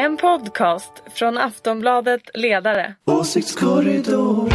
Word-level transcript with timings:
En 0.00 0.16
podcast 0.16 0.92
från 1.14 1.38
Aftonbladet 1.38 2.30
Ledare. 2.34 2.94
Åsiktskorridor. 3.04 4.48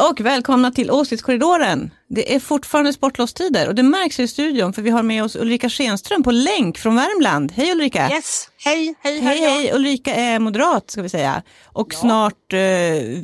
Och 0.00 0.20
välkomna 0.20 0.70
till 0.70 0.90
Åsiktskorridoren. 0.90 1.90
Det 2.08 2.34
är 2.34 2.40
fortfarande 2.40 2.92
sportlovstider 2.92 3.68
och 3.68 3.74
det 3.74 3.82
märks 3.82 4.20
i 4.20 4.28
studion 4.28 4.72
för 4.72 4.82
vi 4.82 4.90
har 4.90 5.02
med 5.02 5.24
oss 5.24 5.36
Ulrika 5.36 5.68
Schenström 5.68 6.22
på 6.22 6.30
länk 6.30 6.78
från 6.78 6.96
Värmland. 6.96 7.52
Hej 7.52 7.72
Ulrika! 7.72 8.10
Yes, 8.10 8.48
hej, 8.64 8.94
hej, 9.00 9.20
Hej, 9.20 9.38
hej! 9.38 9.72
Ulrika 9.74 10.14
är 10.14 10.38
moderat 10.38 10.90
ska 10.90 11.02
vi 11.02 11.08
säga 11.08 11.42
och 11.64 11.94
snart 11.94 12.52
eh, 12.52 12.58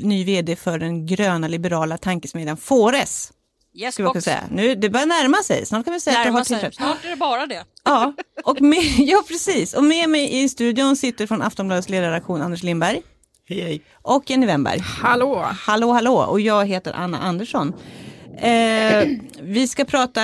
ny 0.02 0.24
vd 0.24 0.56
för 0.56 0.78
den 0.78 1.06
gröna 1.06 1.48
liberala 1.48 1.98
tankesmedjan 1.98 2.56
Fores. 2.56 3.32
Yes, 3.74 3.94
Ska 3.94 4.12
vi 4.12 4.22
säga. 4.22 4.44
Nu, 4.50 4.74
det 4.74 4.90
börjar 4.90 5.06
närma 5.06 5.42
sig, 5.42 5.66
snart 5.66 5.84
kan 5.84 5.94
vi 5.94 6.00
säga 6.00 6.18
att 6.18 6.24
du 6.24 6.30
Närma 6.30 6.38
har 6.38 6.44
sig. 6.44 6.72
Snart 6.72 7.04
är 7.04 7.10
det 7.10 7.16
bara 7.16 7.46
det. 7.46 7.64
Ja, 7.84 8.12
och 8.44 8.60
med, 8.60 8.82
ja, 8.98 9.22
precis. 9.28 9.74
Och 9.74 9.84
med 9.84 10.08
mig 10.08 10.42
i 10.42 10.48
studion 10.48 10.96
sitter 10.96 11.26
från 11.26 11.42
Aftonbladets 11.42 11.88
ledarredaktion 11.88 12.42
Anders 12.42 12.62
Lindberg 12.62 13.02
Hej, 13.48 13.60
hej. 13.60 13.82
och 14.02 14.30
Jenny 14.30 14.46
Wemberg. 14.46 14.78
Hallå! 14.80 15.46
Hallå, 15.60 15.92
hallå, 15.92 16.14
och 16.16 16.40
jag 16.40 16.66
heter 16.66 16.92
Anna 16.92 17.18
Andersson. 17.18 17.72
Eh, 18.38 19.08
vi 19.40 19.68
ska 19.68 19.84
prata 19.84 20.20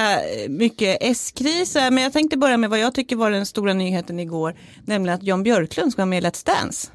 mycket 0.49 0.99
S-kris, 1.01 1.75
men 1.75 1.99
jag 1.99 2.13
tänkte 2.13 2.37
börja 2.37 2.57
med 2.57 2.71
vad 2.71 2.79
jag 2.79 2.95
tycker 2.95 3.17
var 3.17 3.31
den 3.31 3.47
stora 3.47 3.73
nyheten 3.75 4.21
igår, 4.21 4.55
nämligen 4.85 5.15
att 5.19 5.23
Jan 5.23 5.43
Björklund 5.43 5.93
ska 5.93 6.03
vara 6.03 6.07
med 6.07 6.25
i 6.25 6.27
Let's 6.27 6.47
Dance. 6.47 6.89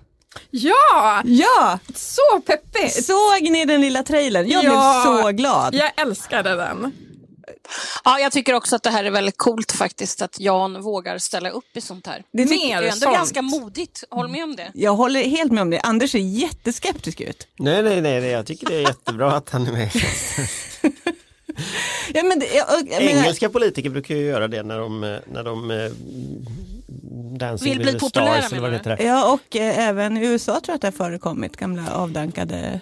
Ja, 0.51 1.21
Ja, 1.25 1.79
så 1.95 2.39
peppigt! 2.45 3.05
såg 3.05 3.41
ni 3.51 3.65
den 3.65 3.81
lilla 3.81 4.03
trailern? 4.03 4.47
Jag 4.47 4.63
Ja. 4.63 5.03
blev 5.03 5.21
så 5.21 5.31
glad. 5.31 5.75
Jag 5.75 5.91
älskade 6.01 6.55
den. 6.55 6.91
Ja, 8.03 8.19
jag 8.19 8.31
tycker 8.31 8.53
också 8.53 8.75
att 8.75 8.83
det 8.83 8.89
här 8.89 9.03
är 9.03 9.11
väldigt 9.11 9.37
coolt 9.37 9.71
faktiskt 9.71 10.21
att 10.21 10.39
Jan 10.39 10.81
vågar 10.81 11.17
ställa 11.17 11.49
upp 11.49 11.77
i 11.77 11.81
sånt 11.81 12.07
här. 12.07 12.23
Det 12.31 12.45
Det 12.45 12.71
är 12.71 12.81
ändå 12.81 12.91
sånt. 12.91 13.15
ganska 13.15 13.41
modigt, 13.41 14.03
håll 14.09 14.27
med 14.27 14.43
om 14.43 14.55
det. 14.55 14.71
Jag 14.73 14.93
håller 14.95 15.23
helt 15.23 15.51
med 15.51 15.61
om 15.61 15.69
det. 15.69 15.79
Anders 15.79 16.11
ser 16.11 16.19
jätteskeptisk 16.19 17.21
ut. 17.21 17.47
Nej, 17.59 17.83
nej, 17.83 18.01
nej, 18.01 18.21
nej, 18.21 18.29
jag 18.29 18.45
tycker 18.45 18.67
det 18.67 18.75
är 18.75 18.81
jättebra 18.81 19.31
att 19.31 19.49
han 19.49 19.67
är 19.67 19.71
med. 19.71 19.91
Ja, 22.13 22.23
men 22.23 22.41
jag, 22.55 22.65
jag 22.91 23.01
Engelska 23.01 23.49
politiker 23.49 23.89
brukar 23.89 24.15
ju 24.15 24.25
göra 24.25 24.47
det 24.47 24.63
när 24.63 24.79
de, 24.79 25.19
när 25.31 25.43
de 25.43 25.71
eh, 25.71 25.91
Dancing 27.37 27.69
Vill 27.69 27.77
with 27.77 27.91
bli 27.91 27.99
the 27.99 27.99
populära, 27.99 28.41
stars 28.41 28.51
eller 28.53 28.61
vad 28.69 28.97
det. 28.97 29.03
Ja, 29.03 29.33
och 29.33 29.55
eh, 29.55 29.87
även 29.87 30.17
i 30.17 30.25
USA 30.25 30.51
tror 30.51 30.63
jag 30.67 30.75
att 30.75 30.81
det 30.81 30.87
har 30.87 30.91
förekommit 31.09 31.57
gamla 31.57 31.93
avdankade. 31.93 32.79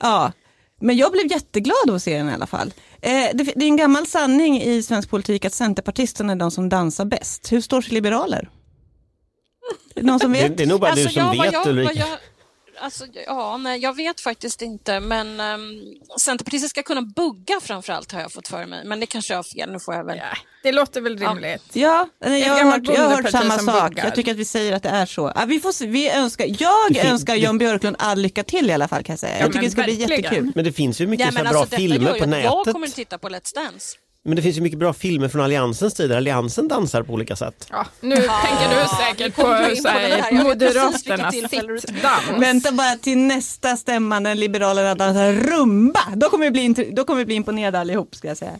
Ja, 0.00 0.32
men 0.80 0.96
jag 0.96 1.12
blev 1.12 1.30
jätteglad 1.30 1.88
av 1.88 1.94
att 1.94 2.02
se 2.02 2.18
den 2.18 2.28
i 2.30 2.32
alla 2.32 2.46
fall. 2.46 2.72
Eh, 3.02 3.10
det, 3.34 3.44
det 3.56 3.64
är 3.64 3.68
en 3.68 3.76
gammal 3.76 4.06
sanning 4.06 4.62
i 4.62 4.82
svensk 4.82 5.10
politik 5.10 5.44
att 5.44 5.54
centerpartisterna 5.54 6.32
är 6.32 6.36
de 6.36 6.50
som 6.50 6.68
dansar 6.68 7.04
bäst. 7.04 7.52
Hur 7.52 7.60
står 7.60 7.80
sig 7.82 7.94
liberaler? 7.94 8.50
Det 9.94 10.02
Någon 10.02 10.20
som 10.20 10.32
Det, 10.32 10.42
vet? 10.42 10.56
det 10.56 10.62
är 10.62 10.66
nog 10.66 10.80
bara 10.80 10.94
du 10.94 11.02
som 11.02 11.12
ja, 11.22 11.26
vad 11.26 11.46
vet 11.46 11.52
jag, 11.52 11.66
Ulrika. 11.66 12.04
Jag, 12.78 12.84
alltså, 12.84 13.04
ja, 13.26 13.56
nej, 13.56 13.80
jag 13.80 13.96
vet 13.96 14.20
faktiskt 14.20 14.62
inte, 14.62 15.00
men 15.00 15.40
um, 15.40 15.80
Centerpartiet 16.20 16.70
ska 16.70 16.82
kunna 16.82 17.02
bugga 17.02 17.60
framför 17.62 17.92
allt 17.92 18.12
har 18.12 18.20
jag 18.20 18.32
fått 18.32 18.48
för 18.48 18.66
mig. 18.66 18.84
Men 18.84 19.00
det 19.00 19.06
kanske 19.06 19.32
jag 19.32 19.38
har 19.38 19.42
fel, 19.42 19.72
nu 19.72 19.80
får 19.80 19.94
jag 19.94 20.04
väl... 20.04 20.16
Ja, 20.18 20.38
det 20.62 20.72
låter 20.72 21.00
väl 21.00 21.18
rimligt. 21.18 21.62
Ja, 21.72 22.08
nej, 22.24 22.40
jag, 22.42 22.54
har 22.64 22.72
hört, 22.72 22.80
jag 22.84 23.00
har 23.08 23.22
hört 23.22 23.30
samma 23.30 23.58
sak. 23.58 23.88
buggar. 23.90 24.04
Jag 24.04 24.14
tycker 24.14 24.30
att 24.32 24.36
vi 24.38 24.44
säger 24.44 24.72
att 24.72 24.82
det 24.82 24.88
är 24.88 25.06
så. 25.06 25.32
Ja, 25.34 25.44
vi 25.44 25.60
får 25.60 25.72
se, 25.72 25.86
vi 25.86 26.10
önskar, 26.10 26.46
jag 26.58 26.92
Det 26.94 27.00
önskar 27.06 27.34
det- 27.34 27.40
Jan 27.40 27.58
Björklund 27.58 27.96
all 27.98 28.18
lycka 28.18 28.44
till 28.44 28.70
i 28.70 28.72
alla 28.72 28.88
fall 28.88 29.02
kan 29.04 29.12
jag 29.12 29.20
säga. 29.20 29.34
Ja, 29.34 29.40
Jag 29.40 29.52
tycker 29.52 29.64
det 29.64 29.70
ska 29.70 29.82
bli 29.82 29.96
verkligen. 29.96 30.22
jättekul. 30.22 30.52
Men 30.54 30.64
det 30.64 30.72
finns 30.72 31.00
ju 31.00 31.06
mycket 31.06 31.26
Ja, 31.26 31.32
så 31.32 31.38
bra 31.38 31.48
alltså, 31.48 31.64
detta 31.64 31.76
filmer 31.76 32.06
på 32.08 32.14
att 32.14 32.20
jag 32.20 32.28
nätet. 32.28 32.72
kommer 32.72 32.86
att 32.86 32.94
titta 32.94 33.18
på 33.18 33.28
Let's 33.28 33.54
Dance. 33.54 33.96
Men 34.24 34.36
det 34.36 34.42
finns 34.42 34.56
ju 34.56 34.60
mycket 34.60 34.78
bra 34.78 34.92
filmer 34.92 35.28
från 35.28 35.42
Alliansens 35.42 35.94
tid 35.94 36.10
där 36.10 36.16
Alliansen 36.16 36.68
dansar 36.68 37.02
på 37.02 37.12
olika 37.12 37.36
sätt. 37.36 37.66
Ja, 37.70 37.86
nu 38.00 38.16
tänker 38.16 38.80
du 38.80 38.88
säkert 39.06 39.36
på, 39.36 39.42
på 39.42 39.48
här. 39.88 40.32
Moderaternas 40.44 41.32
sittdans. 41.50 41.84
Vänta 42.38 42.72
bara 42.72 42.96
till 42.96 43.18
nästa 43.18 43.76
stämma 43.76 44.20
när 44.20 44.34
Liberalerna 44.34 44.94
dansar 44.94 45.32
rumba. 45.32 46.00
Då 46.14 46.28
kommer 46.28 46.44
vi 46.44 46.50
bli, 46.50 46.92
då 46.92 47.04
kommer 47.04 47.18
vi 47.18 47.24
bli 47.24 47.34
imponerade 47.34 47.80
allihop 47.80 48.14
ska 48.14 48.28
jag 48.28 48.36
säga. 48.36 48.58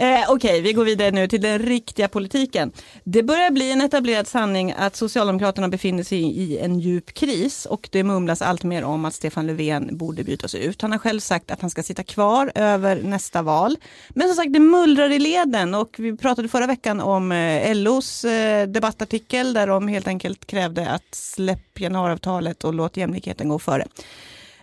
Eh, 0.00 0.30
Okej, 0.30 0.60
vi 0.60 0.72
går 0.72 0.84
vidare 0.84 1.10
nu 1.10 1.28
till 1.28 1.40
den 1.40 1.58
riktiga 1.58 2.08
politiken. 2.08 2.72
Det 3.04 3.22
börjar 3.22 3.50
bli 3.50 3.72
en 3.72 3.80
etablerad 3.80 4.26
sanning 4.26 4.74
att 4.78 4.96
Socialdemokraterna 4.96 5.68
befinner 5.68 6.02
sig 6.02 6.18
i 6.18 6.58
en 6.58 6.80
djup 6.80 7.14
kris 7.14 7.66
och 7.66 7.88
det 7.92 8.04
mumlas 8.04 8.42
allt 8.42 8.64
mer 8.64 8.84
om 8.84 9.04
att 9.04 9.14
Stefan 9.14 9.46
Löfven 9.46 9.96
borde 9.96 10.24
bytas 10.24 10.54
ut. 10.54 10.82
Han 10.82 10.92
har 10.92 10.98
själv 10.98 11.20
sagt 11.20 11.50
att 11.50 11.60
han 11.60 11.70
ska 11.70 11.82
sitta 11.82 12.02
kvar 12.02 12.52
över 12.54 13.02
nästa 13.02 13.42
val. 13.42 13.76
Men 14.08 14.28
som 14.28 14.36
sagt, 14.36 14.52
det 14.52 14.58
mullrar 14.58 15.10
i 15.10 15.18
leden 15.18 15.74
och 15.74 15.96
vi 15.98 16.16
pratade 16.16 16.48
förra 16.48 16.66
veckan 16.66 17.00
om 17.00 17.32
eh, 17.32 17.74
LOs 17.74 18.24
eh, 18.24 18.68
debattartikel 18.68 19.52
där 19.52 19.66
de 19.66 19.88
helt 19.88 20.08
enkelt 20.08 20.46
krävde 20.46 20.90
att 20.90 21.14
släpp 21.14 21.80
januariavtalet 21.80 22.64
och 22.64 22.74
låt 22.74 22.96
jämlikheten 22.96 23.48
gå 23.48 23.58
före. 23.58 23.86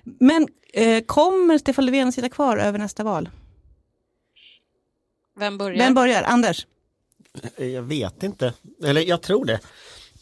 Men 0.04 0.48
eh, 0.74 1.04
kommer 1.04 1.58
Stefan 1.58 1.86
Löfven 1.86 2.12
sitta 2.12 2.30
kvar 2.30 2.58
över 2.58 2.80
nästa 2.80 3.04
val? 3.04 3.30
Vem 5.36 5.58
börjar? 5.58 5.78
Vem 5.78 5.94
börjar? 5.94 6.24
Anders? 6.24 6.68
Eh, 7.58 7.68
Jag 7.68 7.82
vet 7.82 8.24
inte, 8.24 8.54
eller 8.84 9.02
jag 9.02 9.22
tror 9.22 9.46
det. 9.46 9.60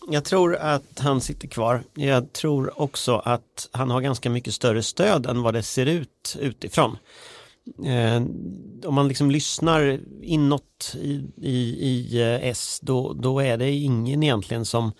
Jag 0.09 0.25
tror 0.25 0.56
att 0.56 1.00
han 1.00 1.22
sitter 1.22 1.47
kvar. 1.47 1.84
Jag 1.94 2.34
tror 2.34 2.81
också 2.81 3.16
att 3.16 3.69
han 3.72 3.90
har 3.90 4.01
ganska 4.01 4.29
mycket 4.29 4.53
större 4.53 4.84
stöd 4.84 5.25
än 5.25 5.41
vad 5.41 5.53
det 5.53 5.63
ser 5.63 5.85
ut 5.85 6.38
utifrån. 6.40 6.97
Eh, 7.85 8.16
om 8.88 8.94
man 8.96 9.07
liksom 9.07 9.31
lyssnar 9.31 10.00
inåt 10.22 10.96
i, 10.96 11.24
i, 11.38 11.57
i 11.88 12.22
eh, 12.22 12.47
S 12.50 12.80
då, 12.81 13.13
då 13.13 13.40
är 13.40 13.57
det 13.57 13.72
ingen 13.72 14.24
egentligen 14.24 14.66
som 14.66 14.91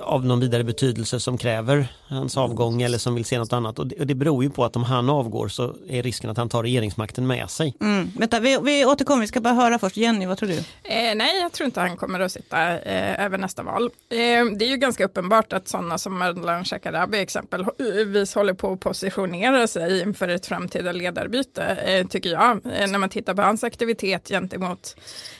av 0.00 0.24
någon 0.24 0.40
vidare 0.40 0.64
betydelse 0.64 1.20
som 1.20 1.38
kräver 1.38 1.86
hans 2.08 2.36
avgång 2.36 2.82
eller 2.82 2.98
som 2.98 3.14
vill 3.14 3.24
se 3.24 3.38
något 3.38 3.52
annat. 3.52 3.78
Och 3.78 3.86
det, 3.86 3.96
och 4.00 4.06
det 4.06 4.14
beror 4.14 4.44
ju 4.44 4.50
på 4.50 4.64
att 4.64 4.76
om 4.76 4.84
han 4.84 5.10
avgår 5.10 5.48
så 5.48 5.74
är 5.88 6.02
risken 6.02 6.30
att 6.30 6.36
han 6.36 6.48
tar 6.48 6.62
regeringsmakten 6.62 7.26
med 7.26 7.50
sig. 7.50 7.76
Mm. 7.80 8.10
Vänta, 8.18 8.40
vi, 8.40 8.58
vi 8.62 8.84
återkommer, 8.84 9.20
vi 9.20 9.26
ska 9.26 9.40
bara 9.40 9.54
höra 9.54 9.78
först. 9.78 9.96
Jenny, 9.96 10.26
vad 10.26 10.38
tror 10.38 10.48
du? 10.48 10.56
Eh, 10.56 11.14
nej, 11.14 11.40
jag 11.40 11.52
tror 11.52 11.64
inte 11.64 11.80
han 11.80 11.96
kommer 11.96 12.20
att 12.20 12.32
sitta 12.32 12.78
eh, 12.78 13.24
över 13.24 13.38
nästa 13.38 13.62
val. 13.62 13.82
Eh, 13.84 14.18
det 14.58 14.64
är 14.64 14.68
ju 14.68 14.76
ganska 14.76 15.04
uppenbart 15.04 15.52
att 15.52 15.68
sådana 15.68 15.98
som 15.98 16.22
Ardalan 16.22 16.64
Shekarabi 16.64 17.18
exempelvis 17.18 18.34
håller 18.34 18.54
på 18.54 18.72
att 18.72 18.80
positionera 18.80 19.66
sig 19.66 20.00
inför 20.00 20.28
ett 20.28 20.46
framtida 20.46 20.92
ledarbyte, 20.92 21.64
eh, 21.64 22.06
tycker 22.06 22.30
jag. 22.30 22.50
Eh, 22.50 22.90
när 22.90 22.98
man 22.98 23.08
tittar 23.08 23.34
på 23.34 23.42
hans 23.42 23.64
aktivitet 23.64 24.28
gentemot 24.28 24.96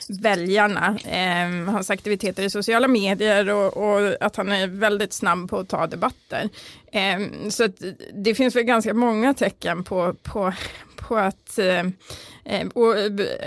väljarna, 0.09 0.97
eh, 1.05 1.73
hans 1.73 1.89
aktiviteter 1.89 2.43
i 2.43 2.49
sociala 2.49 2.87
medier 2.87 3.49
och, 3.49 3.77
och 3.77 4.13
att 4.21 4.35
han 4.35 4.51
är 4.51 4.67
väldigt 4.67 5.13
snabb 5.13 5.49
på 5.49 5.59
att 5.59 5.69
ta 5.69 5.87
debatter. 5.87 6.49
Eh, 6.91 7.49
så 7.49 7.67
det 8.13 8.35
finns 8.35 8.55
väl 8.55 8.63
ganska 8.63 8.93
många 8.93 9.33
tecken 9.33 9.83
på, 9.83 10.13
på, 10.23 10.53
på 10.95 11.15
att 11.17 11.59
eh, 11.59 11.83
eh, 12.45 12.67
och 12.73 12.95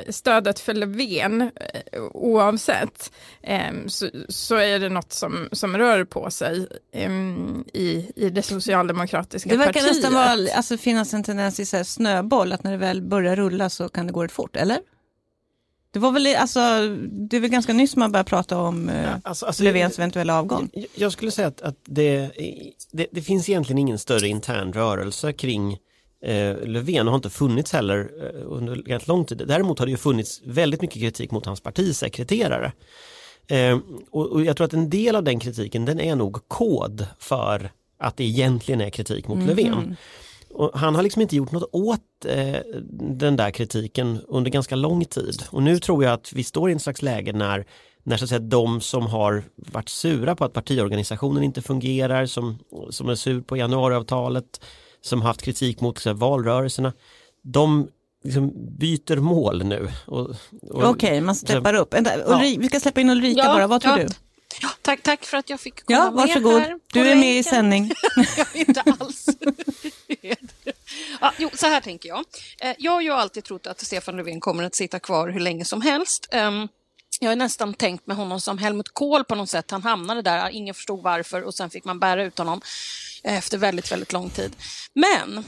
stödet 0.08 0.60
för 0.60 0.74
Löfven 0.74 1.42
eh, 1.42 2.02
oavsett 2.12 3.12
eh, 3.42 3.72
så, 3.86 4.08
så 4.28 4.56
är 4.56 4.78
det 4.78 4.88
något 4.88 5.12
som, 5.12 5.48
som 5.52 5.78
rör 5.78 6.04
på 6.04 6.30
sig 6.30 6.66
i, 7.72 8.12
i 8.16 8.30
det 8.30 8.42
socialdemokratiska 8.42 9.50
Det 9.50 9.56
verkar 9.56 9.72
partiet. 9.72 9.94
nästan 9.94 10.14
vara, 10.14 10.52
alltså, 10.54 10.76
finnas 10.78 11.14
en 11.14 11.24
tendens 11.24 11.60
i 11.60 11.66
så 11.66 11.84
snöboll, 11.84 12.52
att 12.52 12.64
när 12.64 12.70
det 12.70 12.78
väl 12.78 13.02
börjar 13.02 13.36
rulla 13.36 13.70
så 13.70 13.88
kan 13.88 14.06
det 14.06 14.12
gå 14.12 14.24
rätt 14.24 14.32
fort, 14.32 14.56
eller? 14.56 14.78
Det 15.90 15.98
var 15.98 16.12
väl, 16.12 16.26
alltså, 16.36 16.60
det 17.10 17.36
är 17.36 17.40
väl 17.40 17.50
ganska 17.50 17.72
nyss 17.72 17.96
man 17.96 18.12
började 18.12 18.28
prata 18.28 18.58
om 18.58 18.88
eh, 18.88 19.14
Alltså, 19.22 19.46
alltså, 19.46 19.62
Löfvens 19.64 19.98
eventuella 19.98 20.38
avgåång. 20.38 20.70
Jag- 20.72 20.86
Jag 20.94 21.12
skulle 21.12 21.30
säga 21.30 21.48
att, 21.48 21.60
att 21.62 21.76
det, 21.84 22.30
det, 22.92 23.06
det 23.12 23.22
finns 23.22 23.48
egentligen 23.48 23.78
ingen 23.78 23.98
större 23.98 24.28
intern 24.28 24.72
rörelse 24.72 25.32
kring 25.32 25.72
eh, 26.24 26.56
Löfven 26.64 27.06
och 27.06 27.12
har 27.12 27.16
inte 27.18 27.30
funnits 27.30 27.72
heller 27.72 27.98
eh, 28.22 28.42
under 28.46 28.74
rätt 28.76 29.08
lång 29.08 29.24
tid. 29.24 29.42
Däremot 29.46 29.78
har 29.78 29.86
det 29.86 29.90
ju 29.90 29.96
funnits 29.98 30.40
väldigt 30.44 30.82
mycket 30.82 31.02
kritik 31.02 31.30
mot 31.30 31.46
hans 31.46 31.60
partisekreterare. 31.60 32.72
Eh, 33.48 33.78
och, 34.10 34.26
och 34.26 34.44
jag 34.44 34.56
tror 34.56 34.64
att 34.64 34.72
en 34.72 34.90
del 34.90 35.16
av 35.16 35.22
den 35.24 35.40
kritiken 35.40 35.84
den 35.84 36.00
är 36.00 36.16
nog 36.16 36.48
kod 36.48 37.06
för 37.18 37.70
att 37.98 38.16
det 38.16 38.24
egentligen 38.24 38.80
är 38.80 38.90
kritik 38.90 39.28
mot 39.28 39.38
Löfven. 39.46 39.96
Och 40.50 40.78
han 40.78 40.94
har 40.94 41.02
liksom 41.02 41.22
inte 41.22 41.36
gjort 41.36 41.52
något 41.52 41.68
åt 41.72 42.00
eh, 42.24 42.56
den 43.00 43.36
där 43.36 43.50
kritiken 43.50 44.20
under 44.28 44.50
ganska 44.50 44.76
lång 44.76 45.04
tid. 45.04 45.42
Och 45.50 45.62
nu 45.62 45.78
tror 45.78 46.04
jag 46.04 46.12
att 46.12 46.32
vi 46.32 46.44
står 46.44 46.70
i 46.70 46.72
en 46.72 46.80
slags 46.80 47.02
läge 47.02 47.32
när, 47.32 47.66
när 48.02 48.16
så 48.16 48.24
att 48.24 48.28
säga, 48.28 48.38
de 48.38 48.80
som 48.80 49.06
har 49.06 49.42
varit 49.56 49.88
sura 49.88 50.36
på 50.36 50.44
att 50.44 50.52
partiorganisationen 50.52 51.42
inte 51.42 51.62
fungerar, 51.62 52.26
som, 52.26 52.58
som 52.90 53.08
är 53.08 53.14
sur 53.14 53.40
på 53.40 53.56
januariavtalet, 53.56 54.60
som 55.00 55.22
haft 55.22 55.42
kritik 55.42 55.80
mot 55.80 55.98
så 55.98 56.08
här, 56.08 56.14
valrörelserna, 56.14 56.92
de 57.42 57.88
liksom 58.24 58.52
byter 58.78 59.16
mål 59.16 59.64
nu. 59.64 59.88
Okej, 60.70 61.20
man 61.20 61.34
steppar 61.34 61.74
upp. 61.74 61.94
Vänta, 61.94 62.10
Ulri, 62.26 62.56
Vi 62.58 62.68
ska 62.68 62.80
släppa 62.80 63.00
in 63.00 63.10
Ulrika 63.10 63.40
Ja, 63.40 63.54
bara, 63.54 63.66
vad 63.66 63.80
tror 63.80 63.98
ja. 63.98 64.04
du? 64.06 64.14
Ja, 64.62 64.68
tack, 64.82 65.02
tack 65.02 65.24
för 65.24 65.36
att 65.36 65.50
jag 65.50 65.60
fick 65.60 65.84
komma 65.86 65.98
Ja, 65.98 66.04
med 66.04 66.14
varsågod. 66.14 66.60
här 66.60 66.72
på 66.72 66.78
Du 66.92 67.08
är 67.08 67.16
med 67.16 67.38
i 67.38 67.42
sändning. 67.42 67.90
Jag 68.36 68.46
vet 68.52 68.68
inte 68.68 68.80
alls. 69.00 69.26
ja, 71.20 71.32
jo, 71.38 71.50
så 71.54 71.66
här 71.66 71.80
tänker 71.80 72.08
jag. 72.08 72.24
Eh, 72.60 72.74
jag 72.78 72.92
har 72.92 73.00
ju 73.00 73.10
alltid 73.10 73.44
trott 73.44 73.66
att 73.66 73.80
Stefan 73.80 74.16
Löfven 74.16 74.40
kommer 74.40 74.64
att 74.64 74.74
sitta 74.74 74.98
kvar 74.98 75.28
hur 75.28 75.40
länge 75.40 75.64
som 75.64 75.82
helst. 75.82 76.28
Ehm, 76.30 76.68
jag 77.20 77.30
har 77.30 77.36
nästan 77.36 77.74
tänkt 77.74 78.06
med 78.06 78.16
honom 78.16 78.40
som 78.40 78.58
Helmut 78.58 78.88
Kohl 78.88 79.24
på 79.24 79.34
något 79.34 79.50
sätt. 79.50 79.70
Han 79.70 79.82
hamnade 79.82 80.22
där, 80.22 80.50
ingen 80.50 80.74
förstod 80.74 81.02
varför 81.02 81.42
och 81.42 81.54
sen 81.54 81.70
fick 81.70 81.84
man 81.84 81.98
bära 81.98 82.24
ut 82.24 82.38
honom 82.38 82.60
eh, 83.24 83.38
efter 83.38 83.58
väldigt, 83.58 83.92
väldigt 83.92 84.12
lång 84.12 84.30
tid. 84.30 84.56
Men 84.94 85.44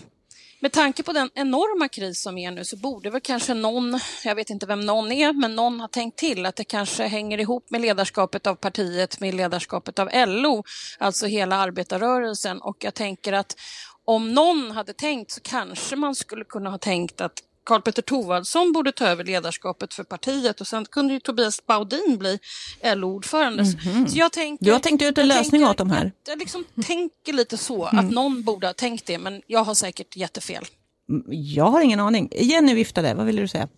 med 0.63 0.73
tanke 0.73 1.03
på 1.03 1.13
den 1.13 1.31
enorma 1.35 1.89
kris 1.89 2.23
som 2.23 2.39
är 2.39 2.51
nu 2.51 2.65
så 2.65 2.77
borde 2.77 3.11
väl 3.11 3.21
kanske 3.21 3.55
någon, 3.55 4.01
jag 4.25 4.35
vet 4.35 4.51
inte 4.51 4.67
vem 4.67 4.81
någon 4.81 5.13
är, 5.13 5.33
men 5.33 5.57
någon 5.57 5.81
har 5.81 5.89
tänkt 5.89 6.19
till 6.19 6.47
att 6.47 6.57
det 6.57 6.65
kanske 6.65 7.07
hänger 7.07 7.41
ihop 7.41 7.71
med 7.71 7.81
ledarskapet 7.81 8.47
av 8.47 8.55
partiet, 8.55 9.21
med 9.21 9.35
ledarskapet 9.35 9.99
av 9.99 10.11
LO, 10.13 10.65
alltså 10.99 11.27
hela 11.27 11.57
arbetarrörelsen. 11.57 12.61
Och 12.61 12.77
jag 12.81 12.95
tänker 12.95 13.33
att 13.33 13.57
om 14.05 14.35
någon 14.35 14.71
hade 14.71 14.93
tänkt 14.93 15.31
så 15.31 15.41
kanske 15.41 15.97
man 15.97 16.15
skulle 16.15 16.45
kunna 16.45 16.71
ha 16.71 16.79
tänkt 16.79 17.21
att 17.21 17.43
Karl 17.65 17.81
Petter 17.81 18.03
Thorwaldsson 18.03 18.73
borde 18.73 18.93
ta 18.93 19.07
över 19.07 19.25
ledarskapet 19.25 19.95
för 19.95 20.05
partiet 20.05 20.61
och 20.61 20.67
sen 20.67 20.85
kunde 20.85 21.15
ju 21.15 21.21
Tobias 21.21 21.67
Baudin 21.67 22.17
bli 22.19 22.39
LO-ordförande. 22.83 23.63
Mm 23.63 23.75
-hmm. 23.75 24.07
Så 24.07 24.19
jag 24.19 24.33
tänker, 24.33 24.65
du 24.65 24.73
har 24.73 24.79
tänkt 24.79 25.03
ut 25.03 25.19
en 25.19 25.29
lösning 25.29 25.51
tänker, 25.51 25.71
åt 25.71 25.77
de 25.77 25.91
här? 25.91 26.13
Jag, 26.27 26.39
liksom 26.39 26.65
tänker 26.87 27.33
lite 27.33 27.57
så, 27.57 27.89
mm. 27.89 28.07
att 28.07 28.13
någon 28.13 28.43
borde 28.43 28.67
ha 28.67 28.75
tänkt 28.75 29.07
det, 29.07 29.19
men 29.19 29.43
jag 29.47 29.65
har 29.65 29.75
säkert 29.75 30.17
jättefel. 30.17 30.65
Mm, 31.09 31.25
jag 31.29 31.65
har 31.65 31.81
ingen 31.81 32.01
aning. 32.01 32.29
Jenny 32.33 32.75
viftade, 32.75 33.15
vad 33.15 33.27
ville 33.27 33.41
du 33.41 33.49
säga? 33.49 33.69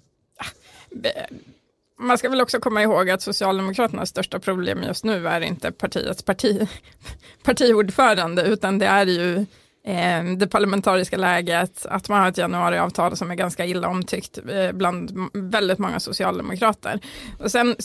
Man 1.99 2.19
ska 2.19 2.29
väl 2.29 2.41
också 2.41 2.61
komma 2.61 2.83
ihåg 2.83 3.11
att 3.11 3.23
Socialdemokraternas 3.23 4.09
största 4.09 4.39
problem 4.39 4.83
just 4.83 5.05
nu 5.05 5.29
är 5.29 5.41
inte 5.41 5.73
partiets 5.73 6.23
parti, 6.23 6.69
partiordförande, 7.43 8.43
utan 8.43 8.79
det 8.79 8.87
är 8.87 9.07
ju 9.07 9.47
Ehm, 9.85 10.39
det 10.39 10.47
parlamentariska 10.47 11.17
läget, 11.17 11.87
att 11.87 12.09
man 12.09 12.21
har 12.21 12.29
ett 12.29 12.39
januariavtal 12.39 13.17
som 13.17 13.31
är 13.31 13.35
ganska 13.35 13.67
illa 13.67 13.89
omtyckt 13.89 14.39
eh, 14.49 14.73
bland 14.73 15.31
väldigt 15.33 15.79
många 15.79 16.01
socialdemokrater. 16.01 17.01
Och 17.39 17.51
sen 17.51 17.77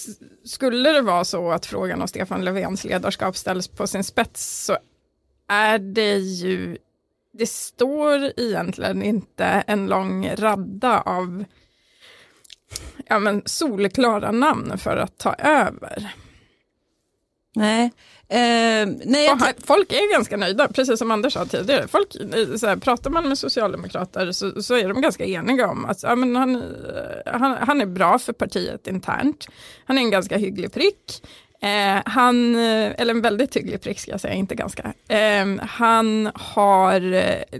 skulle 0.45 0.89
det 0.89 1.01
vara 1.01 1.23
så 1.23 1.51
att 1.51 1.65
frågan 1.65 2.01
om 2.01 2.07
Stefan 2.07 2.45
Löfvens 2.45 2.83
ledarskap 2.83 3.37
ställs 3.37 3.67
på 3.67 3.87
sin 3.87 4.03
spets 4.03 4.65
så 4.65 4.77
är 5.47 5.79
det 5.79 6.17
ju, 6.17 6.77
det 7.33 7.49
står 7.49 8.39
egentligen 8.39 9.03
inte 9.03 9.45
en 9.45 9.87
lång 9.87 10.29
radda 10.35 11.01
av 11.01 11.45
ja, 13.05 13.19
men 13.19 13.41
solklara 13.45 14.31
namn 14.31 14.77
för 14.77 14.97
att 14.97 15.17
ta 15.17 15.33
över. 15.33 16.13
Nej, 17.55 17.91
Eh, 18.29 18.87
nej, 19.05 19.29
folk 19.63 19.91
är 19.91 20.11
ganska 20.11 20.37
nöjda, 20.37 20.67
precis 20.67 20.99
som 20.99 21.11
Anders 21.11 21.33
sa 21.33 21.45
tidigare. 21.45 21.87
Folk, 21.87 22.15
eh, 22.15 22.55
så 22.55 22.67
här, 22.67 22.75
pratar 22.75 23.09
man 23.09 23.27
med 23.27 23.37
socialdemokrater 23.37 24.31
så, 24.31 24.63
så, 24.63 24.75
är 24.75 24.87
de 24.87 25.01
ganska 25.01 25.25
eniga 25.25 25.67
om 25.67 25.85
att 25.85 26.03
ja, 26.03 26.15
men 26.15 26.35
han, 26.35 26.55
eh, 26.55 26.61
han, 27.25 27.57
han 27.59 27.81
är 27.81 27.85
bra 27.85 28.19
för 28.19 28.33
partiet 28.33 28.87
internt. 28.87 29.47
Han 29.85 29.97
är 29.97 30.01
en 30.01 30.11
ganska 30.11 30.37
hygglig 30.37 30.73
prick. 30.73 31.21
Eh, 31.61 32.01
han, 32.05 32.55
eh, 32.55 32.91
eller 32.97 33.13
en 33.13 33.21
väldigt 33.21 33.55
hygglig 33.55 33.81
prick 33.81 33.99
ska 33.99 34.11
jag 34.11 34.21
säga, 34.21 34.33
inte 34.33 34.55
ganska. 34.55 34.93
Eh, 35.07 35.45
han 35.61 36.31
har 36.35 36.99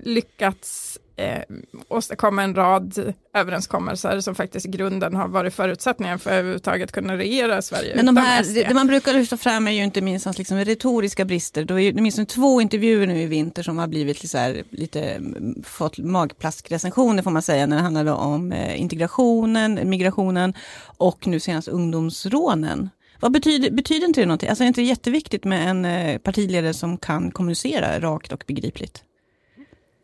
lyckats 0.07 0.99
eh, 1.17 1.41
åstadkomma 1.87 2.43
en 2.43 2.55
rad 2.55 3.13
överenskommelser 3.33 4.19
som 4.19 4.35
faktiskt 4.35 4.65
i 4.65 4.69
grunden 4.69 5.15
har 5.15 5.27
varit 5.27 5.53
förutsättningen 5.53 6.19
för 6.19 6.29
att 6.29 6.35
överhuvudtaget 6.35 6.91
kunna 6.91 7.17
regera 7.17 7.61
Sverige 7.61 7.95
Men 7.95 8.05
de 8.05 8.17
här, 8.17 8.43
det, 8.43 8.63
det, 8.63 8.73
man 8.73 8.87
brukar 8.87 9.13
lyfta 9.13 9.37
fram 9.37 9.67
är 9.67 9.71
ju 9.71 9.83
inte 9.83 10.01
minst 10.01 10.25
hans 10.25 10.37
liksom 10.37 10.57
retoriska 10.57 11.25
brister. 11.25 11.65
Det 11.65 11.83
är 11.83 11.93
åtminstone 11.97 12.25
två 12.25 12.61
intervjuer 12.61 13.07
nu 13.07 13.21
i 13.21 13.25
vinter 13.25 13.63
som 13.63 13.77
har 13.77 13.87
blivit 13.87 14.29
så 14.29 14.37
här, 14.37 14.63
lite, 14.69 15.01
mm, 15.01 15.63
fått 15.63 15.97
magplaskrecensioner 15.97 17.23
får 17.23 17.31
man 17.31 17.41
säga, 17.41 17.65
när 17.65 17.75
det 17.75 17.83
handlade 17.83 18.11
om 18.11 18.51
eh, 18.51 18.81
integrationen, 18.81 19.89
migrationen 19.89 20.53
och 20.97 21.27
nu 21.27 21.39
senast 21.39 21.67
ungdomsrånen. 21.67 22.89
Vad 23.19 23.31
betyder, 23.31 23.71
betyder 23.71 24.07
inte 24.07 24.21
det 24.21 24.25
någonting? 24.25 24.49
Alltså 24.49 24.63
är 24.63 24.65
det 24.65 24.67
inte 24.67 24.81
jätteviktigt 24.81 25.43
med 25.43 25.69
en 25.69 25.85
eh, 25.85 26.17
partiledare 26.17 26.73
som 26.73 26.97
kan 26.97 27.31
kommunicera 27.31 27.99
rakt 27.99 28.31
och 28.31 28.43
begripligt? 28.47 29.03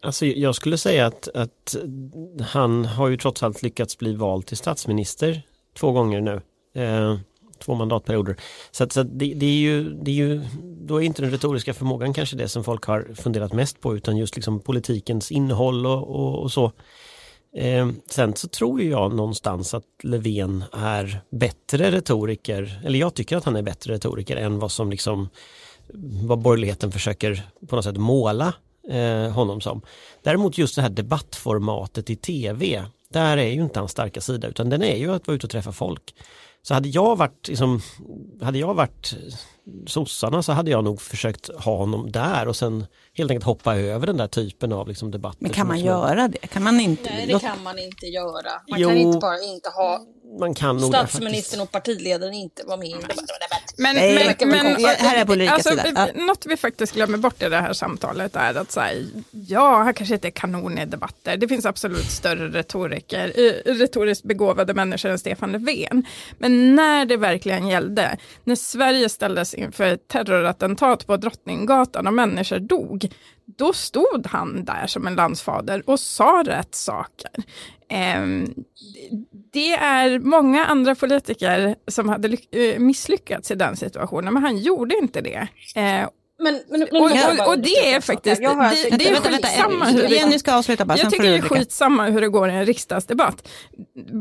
Alltså 0.03 0.25
jag 0.25 0.55
skulle 0.55 0.77
säga 0.77 1.05
att, 1.05 1.27
att 1.33 1.75
han 2.41 2.85
har 2.85 3.07
ju 3.07 3.17
trots 3.17 3.43
allt 3.43 3.61
lyckats 3.61 3.97
bli 3.97 4.15
vald 4.15 4.45
till 4.45 4.57
statsminister 4.57 5.41
två 5.77 5.91
gånger 5.91 6.21
nu. 6.21 6.41
Eh, 6.81 7.17
två 7.59 7.75
mandatperioder. 7.75 8.35
Så, 8.71 8.83
att, 8.83 8.91
så 8.91 9.01
att 9.01 9.19
det, 9.19 9.33
det, 9.33 9.45
är 9.45 9.57
ju, 9.57 9.93
det 9.93 10.11
är 10.11 10.15
ju, 10.15 10.41
då 10.61 11.01
är 11.01 11.05
inte 11.05 11.21
den 11.21 11.31
retoriska 11.31 11.73
förmågan 11.73 12.13
kanske 12.13 12.35
det 12.35 12.47
som 12.47 12.63
folk 12.63 12.85
har 12.85 13.07
funderat 13.15 13.53
mest 13.53 13.81
på 13.81 13.95
utan 13.95 14.17
just 14.17 14.35
liksom 14.35 14.59
politikens 14.59 15.31
innehåll 15.31 15.85
och, 15.85 16.15
och, 16.15 16.43
och 16.43 16.51
så. 16.51 16.71
Eh, 17.55 17.89
sen 18.09 18.35
så 18.35 18.47
tror 18.47 18.81
jag 18.81 19.13
någonstans 19.13 19.73
att 19.73 19.85
Löfven 20.03 20.63
är 20.73 21.21
bättre 21.29 21.91
retoriker, 21.91 22.81
eller 22.85 22.99
jag 22.99 23.13
tycker 23.13 23.37
att 23.37 23.43
han 23.43 23.55
är 23.55 23.61
bättre 23.61 23.93
retoriker 23.93 24.35
än 24.35 24.59
vad 24.59 24.71
som 24.71 24.89
liksom 24.89 25.29
vad 26.23 26.39
borgerligheten 26.39 26.91
försöker 26.91 27.43
på 27.67 27.75
något 27.75 27.85
sätt 27.85 27.97
måla 27.97 28.53
eh, 28.89 29.31
honom 29.31 29.61
som. 29.61 29.81
Däremot 30.23 30.57
just 30.57 30.75
det 30.75 30.81
här 30.81 30.89
debattformatet 30.89 32.09
i 32.09 32.15
tv, 32.15 32.85
där 33.09 33.37
är 33.37 33.51
ju 33.51 33.61
inte 33.61 33.79
hans 33.79 33.91
starka 33.91 34.21
sida 34.21 34.47
utan 34.47 34.69
den 34.69 34.83
är 34.83 34.95
ju 34.95 35.11
att 35.11 35.27
vara 35.27 35.35
ute 35.35 35.45
och 35.45 35.51
träffa 35.51 35.71
folk. 35.71 36.15
Så 36.61 36.73
hade 36.73 36.89
jag 36.89 37.15
varit, 37.15 37.47
liksom, 37.47 37.81
hade 38.41 38.59
jag 38.59 38.73
varit 38.73 39.13
sossarna 39.87 40.43
så 40.43 40.51
hade 40.51 40.71
jag 40.71 40.83
nog 40.83 41.01
försökt 41.01 41.49
ha 41.55 41.77
honom 41.77 42.11
där 42.11 42.47
och 42.47 42.55
sen 42.55 42.85
helt 43.13 43.31
enkelt 43.31 43.45
hoppa 43.45 43.75
över 43.75 44.07
den 44.07 44.17
där 44.17 44.27
typen 44.27 44.73
av 44.73 44.87
liksom, 44.87 45.11
debatter. 45.11 45.37
Men 45.39 45.51
kan 45.51 45.67
man 45.67 45.79
göra 45.79 46.27
det? 46.27 46.47
Kan 46.47 46.63
man 46.63 46.79
inte? 46.79 47.09
Nej, 47.09 47.27
det 47.27 47.39
kan 47.39 47.63
man 47.63 47.79
inte 47.79 48.05
göra. 48.05 48.51
Man 48.69 48.79
jo, 48.79 48.89
kan 48.89 48.97
inte 48.97 49.17
bara 49.19 49.41
inte 49.41 49.69
ha 49.69 50.05
man 50.39 50.53
kan 50.53 50.81
statsministern 50.81 51.61
och 51.61 51.71
partiledaren 51.71 52.33
inte 52.33 52.63
vara 52.65 52.77
med 52.77 52.87
i 52.87 52.93
debatten. 52.93 53.25
Men, 53.77 53.95
Nej, 53.95 54.35
men, 54.39 54.49
men, 54.49 54.85
här 54.85 55.21
är 55.21 55.25
på 55.25 55.53
alltså, 55.53 55.69
sida. 55.69 56.09
Något 56.15 56.45
vi 56.45 56.57
faktiskt 56.57 56.93
glömmer 56.93 57.17
bort 57.17 57.43
i 57.43 57.49
det 57.49 57.57
här 57.57 57.73
samtalet 57.73 58.35
är 58.35 58.55
att 58.55 58.71
säga, 58.71 59.05
ja, 59.31 59.83
här 59.83 59.93
kanske 59.93 60.15
inte 60.15 60.27
är 60.27 60.31
kanon 60.31 60.77
i 60.77 60.85
debatter. 60.85 61.37
Det 61.37 61.47
finns 61.47 61.65
absolut 61.65 62.11
större 62.11 62.49
retoriker, 62.49 63.27
retoriskt 63.65 64.23
begåvade 64.23 64.73
människor 64.73 65.09
än 65.09 65.19
Stefan 65.19 65.51
Löfven. 65.51 66.05
Men 66.37 66.75
när 66.75 67.05
det 67.05 67.17
verkligen 67.17 67.67
gällde, 67.67 68.17
när 68.43 68.55
Sverige 68.55 69.09
ställdes 69.09 69.52
inför 69.53 69.83
ett 69.83 70.07
terrorattentat 70.07 71.07
på 71.07 71.17
Drottninggatan 71.17 72.07
och 72.07 72.13
människor 72.13 72.59
dog, 72.59 73.09
då 73.45 73.73
stod 73.73 74.27
han 74.27 74.65
där 74.65 74.87
som 74.87 75.07
en 75.07 75.15
landsfader 75.15 75.89
och 75.89 75.99
sa 75.99 76.43
rätt 76.45 76.75
saker. 76.75 77.31
Ehm, 77.89 78.53
det 79.53 79.73
är 79.73 80.19
många 80.19 80.65
andra 80.65 80.95
politiker 80.95 81.75
som 81.87 82.09
hade 82.09 82.37
eh, 82.51 82.79
misslyckats 82.79 83.51
i 83.51 83.55
den 83.55 83.75
situationen, 83.75 84.33
men 84.33 84.43
han 84.43 84.57
gjorde 84.57 84.95
inte 84.97 85.21
det. 85.21 85.47
Ehm, 85.75 86.09
men, 86.43 86.61
men, 86.67 86.81
och, 86.81 87.01
och, 87.01 87.47
och, 87.47 87.59
det 87.59 87.93
är 87.93 88.01
faktiskt, 88.01 88.41
det, 88.41 88.47
det, 88.89 88.97
det 88.97 89.09
är 89.09 89.15
skitsamma 89.15 89.85
hur 89.85 90.01
det 90.01 90.15
Jenny 90.15 90.39
ska 90.39 90.55
avsluta 90.55 90.85
bara, 90.85 90.97
Jag 90.97 91.09
tycker 91.11 91.23
det 91.23 91.37
är 91.37 91.41
skitsamma 91.41 92.05
hur 92.05 92.21
det 92.21 92.29
går 92.29 92.49
i 92.49 92.53
en 92.53 92.65
riksdagsdebatt. 92.65 93.47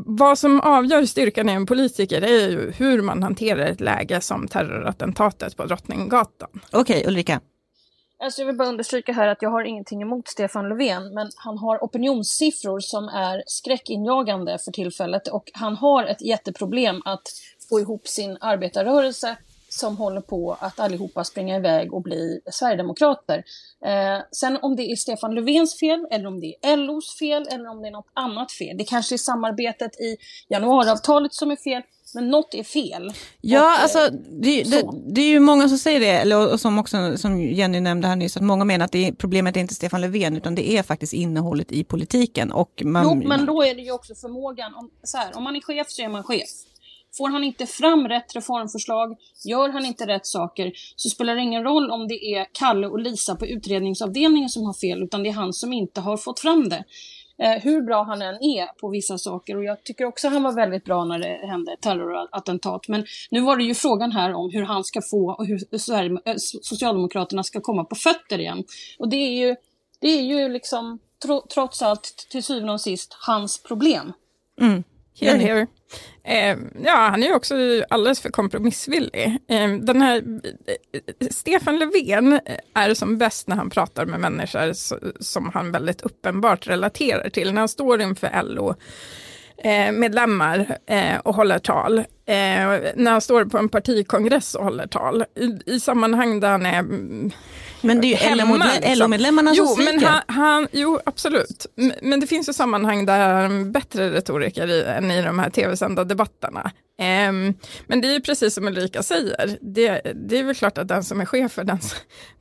Vad 0.07 0.38
som 0.38 0.61
avgör 0.61 1.05
styrkan 1.05 1.49
i 1.49 1.52
en 1.52 1.67
politiker 1.67 2.23
är 2.23 2.49
ju 2.49 2.73
hur 2.76 3.02
man 3.02 3.23
hanterar 3.23 3.67
ett 3.67 3.81
läge 3.81 4.21
som 4.21 4.49
terrorattentatet 4.49 5.57
på 5.57 5.64
Drottninggatan. 5.64 6.49
Okej, 6.71 6.81
okay, 6.81 7.09
Ulrika. 7.09 7.41
Alltså 8.23 8.41
jag 8.41 8.47
vill 8.47 8.57
bara 8.57 8.69
understryka 8.69 9.12
här 9.12 9.29
att 9.29 9.43
jag 9.43 9.50
har 9.50 9.64
ingenting 9.64 10.02
emot 10.02 10.29
Stefan 10.29 10.69
Löfven, 10.69 11.14
men 11.14 11.31
han 11.37 11.59
har 11.59 11.85
opinionssiffror 11.85 12.81
som 12.81 13.09
är 13.09 13.43
skräckinjagande 13.47 14.59
för 14.64 14.73
tillfället 14.73 15.29
och 15.29 15.50
han 15.55 15.76
har 15.76 16.05
ett 16.05 16.23
jätteproblem 16.23 17.02
att 17.05 17.23
få 17.69 17.81
ihop 17.81 18.09
sin 18.09 18.38
arbetarrörelse 18.41 19.37
som 19.73 19.97
håller 19.97 20.21
på 20.21 20.57
att 20.61 20.81
allihopa 20.81 21.25
springa 21.25 21.57
iväg 21.57 21.95
och 21.95 22.02
bli 22.02 22.41
sverigedemokrater. 22.52 23.45
Eh, 23.85 24.23
sen 24.33 24.59
om 24.62 24.76
det 24.76 24.83
är 24.83 24.97
Stefan 24.97 25.35
Löfvens 25.35 25.79
fel, 25.81 26.07
eller 26.11 26.26
om 26.26 26.41
det 26.41 26.55
är 26.62 26.76
LOs 26.76 27.19
fel, 27.19 27.47
eller 27.50 27.71
om 27.71 27.83
det 27.83 27.88
är 27.88 27.93
något 27.93 28.11
annat 28.14 28.52
fel. 28.52 28.76
Det 28.79 28.85
kanske 28.85 29.14
är 29.14 29.19
samarbetet 29.19 30.00
i 30.00 30.17
januariavtalet 30.49 31.35
som 31.35 31.50
är 31.50 31.57
fel. 31.57 31.83
Men 32.14 32.29
något 32.29 32.55
är 32.55 32.62
fel. 32.62 33.12
Ja, 33.41 33.61
och, 33.61 33.83
alltså 33.83 34.09
det, 34.43 34.62
det, 34.62 34.88
det, 35.14 35.21
är 35.21 35.29
ju 35.29 35.41
många 35.41 35.69
som 35.69 35.79
säger 35.79 36.00
det, 36.00 36.11
eller, 36.11 36.52
och 36.52 36.61
som 36.61 36.79
också 36.79 37.19
som 37.19 37.41
Jenny 37.41 37.81
nämnde 37.81 38.09
här 38.09 38.17
nyss, 38.17 38.37
att 38.37 38.43
många 38.43 38.64
menar 38.64 38.85
att 38.85 38.93
det 38.93 39.09
är, 39.09 39.12
problemet 39.12 39.57
är 39.57 39.61
inte 39.61 39.75
Stefan 39.75 40.00
Löfven, 40.00 40.37
utan 40.37 40.55
det 40.55 40.71
är 40.71 40.83
faktiskt 40.83 41.12
innehållet 41.12 41.73
i 41.73 41.85
politiken. 41.85 42.52
Och 42.52 42.83
man, 42.85 43.05
jo, 43.05 43.29
men 43.29 43.47
då 43.47 43.62
är 43.62 43.75
det 43.75 43.83
ju 43.83 43.93
också 43.93 44.14
förmågan, 44.14 44.75
om, 44.75 44.91
så 45.02 45.19
här, 45.19 45.37
om 45.37 45.45
man 45.45 45.57
är 45.57 45.61
chef 45.61 45.87
så 45.91 46.02
är 46.02 46.09
man 46.09 46.23
chef. 46.23 46.49
Får 47.16 47.28
han 47.28 47.45
inte 47.45 47.66
fram 47.66 48.09
rätt 48.09 48.37
reformförslag, 48.37 49.16
gör 49.45 49.69
han 49.69 49.85
inte 49.85 50.07
rätt 50.07 50.26
saker, 50.26 50.73
så 50.97 51.09
spelar 51.09 51.35
det 51.35 51.42
ingen 51.42 51.64
roll 51.64 51.90
om 51.90 52.09
det 52.09 52.35
är 52.35 52.47
Kalle 52.52 52.87
och 52.87 52.99
Lisa 52.99 53.37
på 53.37 53.47
utredningsavdelningen 53.47 54.49
som 54.49 54.64
har 54.66 54.73
fel, 54.73 55.02
utan 55.02 55.23
det 55.23 55.28
är 55.28 55.33
han 55.33 55.52
som 55.52 55.73
inte 55.73 56.00
har 56.00 56.16
fått 56.16 56.40
fram 56.40 56.69
det. 56.69 56.85
Eh, 57.38 57.62
hur 57.62 57.83
bra 57.83 58.02
han 58.02 58.23
än 58.23 58.35
är 58.35 58.81
på 58.81 58.88
vissa 58.88 59.19
saker, 59.19 59.57
och 59.57 59.64
jag 59.64 59.85
tycker 59.85 60.04
också 60.04 60.28
han 60.28 60.42
var 60.42 60.52
väldigt 60.52 60.85
bra 60.85 61.04
när 61.04 61.19
det 61.19 61.47
hände 61.47 61.76
terrorattentat, 61.81 62.88
men 62.88 63.07
nu 63.31 63.40
var 63.40 63.57
det 63.57 63.64
ju 63.64 63.75
frågan 63.75 64.12
här 64.12 64.33
om 64.33 64.50
hur 64.50 64.62
han 64.62 64.85
ska 64.85 65.00
få 65.11 65.35
och 65.38 65.47
hur 65.47 65.61
eh, 65.73 66.35
Socialdemokraterna 66.62 67.42
ska 67.42 67.61
komma 67.61 67.85
på 67.85 67.95
fötter 67.95 68.38
igen. 68.38 68.64
Och 68.99 69.09
det 69.09 69.16
är 69.16 69.47
ju, 69.47 69.57
det 70.00 70.09
är 70.09 70.23
ju 70.23 70.49
liksom 70.49 70.99
tro, 71.23 71.47
trots 71.54 71.83
allt 71.83 72.26
till 72.31 72.42
syvende 72.42 72.73
och 72.73 72.81
sist 72.81 73.16
hans 73.26 73.62
problem. 73.62 74.12
Mm. 74.61 74.85
Here, 75.21 75.38
here. 75.38 75.66
Eh, 76.25 76.59
ja, 76.85 76.97
han 76.97 77.23
är 77.23 77.26
ju 77.26 77.35
också 77.35 77.54
alldeles 77.90 78.21
för 78.21 78.31
kompromissvillig. 78.31 79.38
Eh, 79.49 79.69
den 79.73 80.02
här, 80.02 80.16
eh, 80.19 81.28
Stefan 81.31 81.78
Löfven 81.78 82.40
är 82.75 82.95
som 82.95 83.19
bäst 83.19 83.49
när 83.49 83.57
han 83.57 83.71
pratar 83.71 84.07
med 84.07 84.21
människor 84.21 84.71
s- 84.71 84.92
som 85.21 85.50
han 85.54 85.73
väldigt 85.73 86.00
uppenbart 86.00 86.66
relaterar 86.66 87.28
till. 87.31 87.52
När 87.52 87.61
han 87.61 87.69
står 87.69 88.00
inför 88.00 88.42
LO 88.42 88.75
eh, 89.64 89.92
medlemmar 89.92 90.78
eh, 90.87 91.16
och 91.19 91.35
håller 91.35 91.59
tal. 91.59 91.99
Eh, 91.99 92.04
när 92.97 93.11
han 93.11 93.21
står 93.21 93.45
på 93.45 93.59
en 93.59 93.69
partikongress 93.69 94.54
och 94.54 94.64
håller 94.64 94.87
tal. 94.87 95.25
I, 95.37 95.59
i 95.75 95.81
sammanhang 95.81 96.40
där 96.40 96.49
han 96.50 96.66
är 96.66 96.78
mm, 96.78 97.31
Men 97.83 98.01
det 98.01 98.07
är 98.07 98.09
ju 98.09 98.15
hemma, 98.17 98.43
LO-medle- 98.43 98.81
liksom. 98.81 98.99
LO-medlemmarna 98.99 99.53
jo, 99.55 99.67
som 99.67 99.85
men 99.85 100.05
han, 100.05 100.23
han, 100.27 100.69
Jo, 100.73 101.01
absolut. 101.05 101.67
Men 102.03 102.21
det 102.21 102.27
finns 102.27 102.49
ju 102.49 102.53
sammanhang 102.53 103.07
där 103.07 103.19
han 103.19 103.37
är 103.37 103.45
en 103.45 103.73
bättre 103.73 104.11
retoriker 104.11 104.69
i, 104.69 104.85
än 104.85 105.11
i 105.11 105.23
de 105.23 105.39
här 105.39 105.51
tv-sända 105.51 106.05
debatterna. 106.05 106.73
Ehm, 106.99 107.55
men 107.87 108.01
det 108.01 108.09
är 108.09 108.12
ju 108.12 108.21
precis 108.21 108.55
som 108.55 108.69
Ulrika 108.69 109.03
säger, 109.03 109.59
det, 109.61 110.01
det 110.15 110.39
är 110.39 110.45
väl 110.45 110.55
klart 110.55 110.79
att 110.79 110.89
den 110.89 111.05
som 111.05 111.21
är 111.21 111.25
chef 111.25 111.59
är 111.59 111.65
den, 111.65 111.79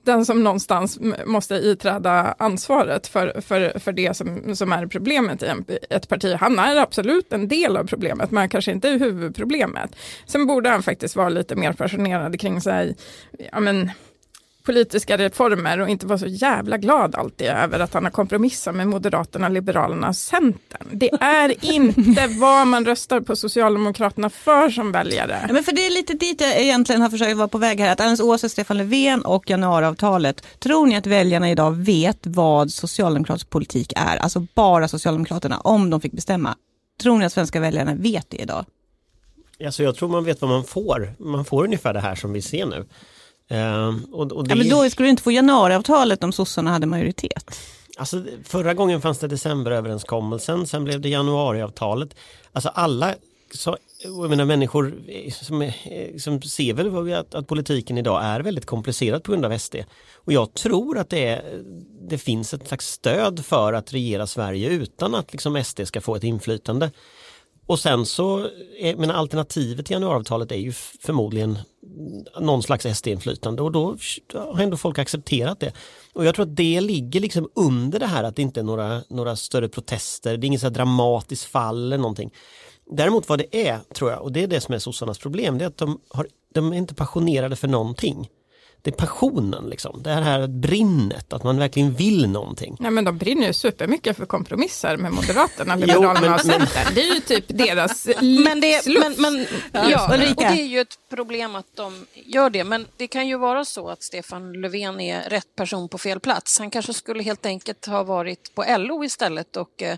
den 0.05 0.25
som 0.25 0.43
någonstans 0.43 0.99
måste 1.25 1.55
iträda 1.55 2.35
ansvaret 2.39 3.07
för, 3.07 3.41
för, 3.41 3.79
för 3.79 3.91
det 3.91 4.17
som, 4.17 4.55
som 4.55 4.71
är 4.71 4.87
problemet 4.87 5.43
i 5.43 5.47
ett 5.89 6.09
parti. 6.09 6.35
Han 6.39 6.59
är 6.59 6.75
absolut 6.75 7.33
en 7.33 7.47
del 7.47 7.77
av 7.77 7.83
problemet, 7.83 8.31
men 8.31 8.49
kanske 8.49 8.71
inte 8.71 8.89
är 8.89 8.99
huvudproblemet. 8.99 9.95
Sen 10.25 10.47
borde 10.47 10.69
han 10.69 10.83
faktiskt 10.83 11.15
vara 11.15 11.29
lite 11.29 11.55
mer 11.55 11.73
passionerad 11.73 12.39
kring 12.39 12.61
sig, 12.61 12.95
ja 13.51 13.59
men, 13.59 13.91
politiska 14.63 15.17
reformer 15.17 15.79
och 15.79 15.89
inte 15.89 16.05
vara 16.05 16.17
så 16.17 16.27
jävla 16.27 16.77
glad 16.77 17.15
alltid 17.15 17.47
över 17.47 17.79
att 17.79 17.93
han 17.93 18.03
har 18.03 18.11
kompromissat 18.11 18.75
med 18.75 18.87
Moderaterna, 18.87 19.49
Liberalerna 19.49 20.07
och 20.07 20.15
Centern. 20.15 20.87
Det 20.91 21.09
är 21.21 21.65
inte 21.65 22.27
vad 22.39 22.67
man 22.67 22.85
röstar 22.85 23.21
på 23.21 23.35
Socialdemokraterna 23.35 24.29
för 24.29 24.69
som 24.69 24.91
väljare. 24.91 25.45
Ja, 25.47 25.53
men 25.53 25.63
för 25.63 25.71
det 25.71 25.85
är 25.85 25.91
lite 25.91 26.13
dit 26.13 26.41
jag 26.41 26.61
egentligen 26.61 27.01
har 27.01 27.09
försökt 27.09 27.37
vara 27.37 27.47
på 27.47 27.57
väg 27.57 27.79
här. 27.79 27.91
Att 27.91 27.99
alldeles 27.99 28.19
oavsett 28.19 28.51
Stefan 28.51 28.77
Löfven 28.77 29.21
och 29.21 29.49
januariavtalet, 29.49 30.43
tror 30.59 30.85
ni 30.85 30.95
att 30.95 31.07
väljarna 31.07 31.51
idag 31.51 31.71
vet 31.71 32.19
vad 32.23 32.71
socialdemokratisk 32.71 33.49
politik 33.49 33.93
är? 33.95 34.17
Alltså 34.17 34.45
bara 34.53 34.87
Socialdemokraterna, 34.87 35.59
om 35.59 35.89
de 35.89 36.01
fick 36.01 36.13
bestämma. 36.13 36.55
Tror 37.01 37.17
ni 37.17 37.25
att 37.25 37.33
svenska 37.33 37.59
väljarna 37.59 37.95
vet 37.95 38.29
det 38.29 38.37
idag? 38.37 38.65
Alltså 39.65 39.83
jag 39.83 39.95
tror 39.95 40.09
man 40.09 40.23
vet 40.23 40.41
vad 40.41 40.49
man 40.49 40.63
får. 40.63 41.13
Man 41.19 41.45
får 41.45 41.63
ungefär 41.63 41.93
det 41.93 41.99
här 41.99 42.15
som 42.15 42.33
vi 42.33 42.41
ser 42.41 42.65
nu. 42.65 42.85
Ehm, 43.51 44.05
och, 44.11 44.31
och 44.31 44.43
det 44.43 44.51
Ja, 44.51 44.55
men 44.55 44.69
då 44.69 44.89
skulle 44.89 45.07
du 45.07 45.09
inte 45.09 45.23
få 45.23 45.31
januariavtalet 45.31 46.23
om 46.23 46.31
sossarna 46.31 46.71
hade 46.71 46.87
majoritet. 46.87 47.59
Alltså, 47.97 48.23
förra 48.43 48.73
gången 48.73 49.01
fanns 49.01 49.19
det 49.19 49.27
decemberöverenskommelsen, 49.27 50.67
sen 50.67 50.83
blev 50.83 51.01
det 51.01 51.09
januariavtalet. 51.09 52.15
Alltså 52.51 52.69
alla, 52.69 53.15
så, 53.53 53.77
jag 54.03 54.29
menar 54.29 54.45
människor 54.45 54.93
som, 55.31 55.71
som 56.19 56.41
ser 56.41 56.73
väl 56.73 57.13
att, 57.13 57.35
att 57.35 57.47
politiken 57.47 57.97
idag 57.97 58.23
är 58.23 58.39
väldigt 58.39 58.65
komplicerad 58.65 59.23
på 59.23 59.31
grund 59.31 59.45
av 59.45 59.57
SD. 59.57 59.75
Och 60.15 60.33
jag 60.33 60.53
tror 60.53 60.97
att 60.97 61.09
det, 61.09 61.27
är, 61.27 61.63
det 62.01 62.17
finns 62.17 62.53
ett 62.53 62.67
slags 62.67 62.87
stöd 62.87 63.45
för 63.45 63.73
att 63.73 63.93
regera 63.93 64.27
Sverige 64.27 64.69
utan 64.69 65.15
att 65.15 65.31
liksom 65.31 65.63
SD 65.63 65.81
ska 65.85 66.01
få 66.01 66.15
ett 66.15 66.23
inflytande. 66.23 66.91
Och 67.71 67.79
sen 67.79 68.05
så, 68.05 68.47
är, 68.79 68.95
men 68.95 69.11
alternativet 69.11 69.85
till 69.85 69.93
januariavtalet 69.93 70.51
är 70.51 70.55
ju 70.55 70.71
förmodligen 71.01 71.59
någon 72.39 72.63
slags 72.63 72.85
SD-inflytande 72.85 73.61
och 73.61 73.71
då 73.71 73.97
har 74.33 74.59
ändå 74.59 74.77
folk 74.77 74.99
accepterat 74.99 75.59
det. 75.59 75.73
Och 76.13 76.25
jag 76.25 76.35
tror 76.35 76.45
att 76.45 76.55
det 76.55 76.81
ligger 76.81 77.19
liksom 77.19 77.49
under 77.55 77.99
det 77.99 78.05
här 78.05 78.23
att 78.23 78.35
det 78.35 78.41
inte 78.41 78.59
är 78.59 78.63
några, 78.63 79.01
några 79.09 79.35
större 79.35 79.69
protester, 79.69 80.37
det 80.37 80.45
är 80.45 80.47
inget 80.47 80.61
så 80.61 80.69
dramatiskt 80.69 81.45
fall 81.45 81.85
eller 81.85 81.97
någonting. 81.97 82.31
Däremot 82.91 83.29
vad 83.29 83.39
det 83.39 83.67
är, 83.67 83.79
tror 83.93 84.11
jag, 84.11 84.21
och 84.21 84.31
det 84.31 84.43
är 84.43 84.47
det 84.47 84.61
som 84.61 84.73
är 84.75 84.79
sossarnas 84.79 85.19
problem, 85.19 85.57
det 85.57 85.63
är 85.63 85.67
att 85.67 85.77
de, 85.77 86.01
har, 86.09 86.27
de 86.53 86.73
är 86.73 86.77
inte 86.77 86.95
passionerade 86.95 87.55
för 87.55 87.67
någonting. 87.67 88.29
Det 88.83 88.89
är 88.89 88.95
passionen, 88.95 89.69
liksom. 89.69 90.03
det 90.03 90.09
här 90.09 90.47
brinnet, 90.47 91.33
att 91.33 91.43
man 91.43 91.57
verkligen 91.57 91.93
vill 91.93 92.29
någonting. 92.29 92.77
Nej, 92.79 92.91
men 92.91 93.03
de 93.05 93.17
brinner 93.17 93.47
ju 93.47 93.53
supermycket 93.53 94.17
för 94.17 94.25
kompromisser 94.25 94.97
med 94.97 95.11
Moderaterna, 95.11 95.75
Liberalerna 95.75 96.19
men- 96.21 96.33
och 96.33 96.41
Centern. 96.41 96.93
Det 96.95 97.01
är 97.01 97.15
ju 97.15 97.19
typ 97.19 97.45
deras. 97.47 98.07
Men 98.21 98.61
det, 98.61 98.85
men, 98.85 99.15
men, 99.17 99.45
ja, 99.71 100.07
och 100.07 100.13
Ulrika. 100.13 100.51
det 100.51 100.61
är 100.61 100.65
ju 100.65 100.79
ett 100.79 100.99
problem 101.09 101.55
att 101.55 101.75
de 101.75 102.05
gör 102.13 102.49
det. 102.49 102.63
Men 102.63 102.87
det 102.97 103.07
kan 103.07 103.27
ju 103.27 103.37
vara 103.37 103.65
så 103.65 103.89
att 103.89 104.03
Stefan 104.03 104.53
Löfven 104.53 104.99
är 104.99 105.29
rätt 105.29 105.55
person 105.55 105.89
på 105.89 105.97
fel 105.97 106.19
plats. 106.19 106.59
Han 106.59 106.69
kanske 106.69 106.93
skulle 106.93 107.23
helt 107.23 107.45
enkelt 107.45 107.85
ha 107.85 108.03
varit 108.03 108.55
på 108.55 108.65
LO 108.77 109.03
istället 109.03 109.57
och 109.57 109.81
eh, 109.81 109.97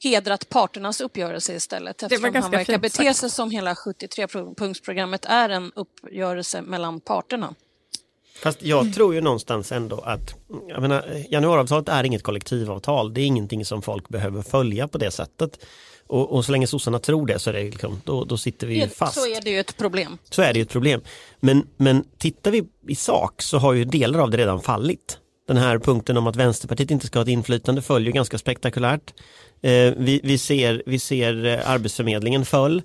hedrat 0.00 0.48
parternas 0.48 1.00
uppgörelse 1.00 1.54
istället. 1.54 2.02
var 2.02 2.06
Eftersom 2.06 2.24
han 2.24 2.32
ganska 2.32 2.50
verkar 2.50 2.72
fint 2.72 2.82
bete 2.82 3.14
sig 3.14 3.30
som 3.30 3.50
hela 3.50 3.74
73-punktsprogrammet 3.74 5.26
är 5.28 5.48
en 5.48 5.72
uppgörelse 5.74 6.62
mellan 6.62 7.00
parterna. 7.00 7.54
Fast 8.42 8.62
jag 8.62 8.94
tror 8.94 9.14
ju 9.14 9.20
någonstans 9.20 9.72
ändå 9.72 10.00
att 10.00 10.34
jag 10.68 10.82
menar, 10.82 11.04
januariavtalet 11.30 11.88
är 11.88 12.04
inget 12.04 12.22
kollektivavtal. 12.22 13.14
Det 13.14 13.20
är 13.20 13.26
ingenting 13.26 13.64
som 13.64 13.82
folk 13.82 14.08
behöver 14.08 14.42
följa 14.42 14.88
på 14.88 14.98
det 14.98 15.10
sättet. 15.10 15.58
Och, 16.06 16.32
och 16.32 16.44
så 16.44 16.52
länge 16.52 16.66
sossarna 16.66 16.98
tror 16.98 17.26
det 17.26 17.38
så 17.38 17.50
är 17.50 17.54
det 17.54 17.62
liksom, 17.62 18.00
då, 18.04 18.24
då 18.24 18.36
sitter 18.36 18.66
vi 18.66 18.80
ju 18.80 18.88
fast. 18.88 19.14
Så 19.14 19.26
är 19.26 19.40
det 19.40 19.50
ju 19.50 19.60
ett 19.60 19.76
problem. 19.76 20.18
Så 20.30 20.42
är 20.42 20.52
det 20.52 20.58
ju 20.58 20.62
ett 20.62 20.70
problem. 20.70 21.00
Men, 21.40 21.66
men 21.76 22.04
tittar 22.18 22.50
vi 22.50 22.64
i 22.88 22.94
sak 22.94 23.42
så 23.42 23.58
har 23.58 23.72
ju 23.72 23.84
delar 23.84 24.18
av 24.18 24.30
det 24.30 24.36
redan 24.36 24.60
fallit. 24.60 25.18
Den 25.48 25.56
här 25.56 25.78
punkten 25.78 26.16
om 26.16 26.26
att 26.26 26.36
Vänsterpartiet 26.36 26.90
inte 26.90 27.06
ska 27.06 27.18
ha 27.18 27.22
ett 27.22 27.28
inflytande 27.28 27.82
följer 27.82 28.12
ganska 28.12 28.38
spektakulärt. 28.38 29.14
Eh, 29.62 29.92
vi, 29.96 30.20
vi, 30.24 30.38
ser, 30.38 30.82
vi 30.86 30.98
ser 30.98 31.46
eh, 31.46 31.70
Arbetsförmedlingen 31.70 32.44
föll. 32.44 32.82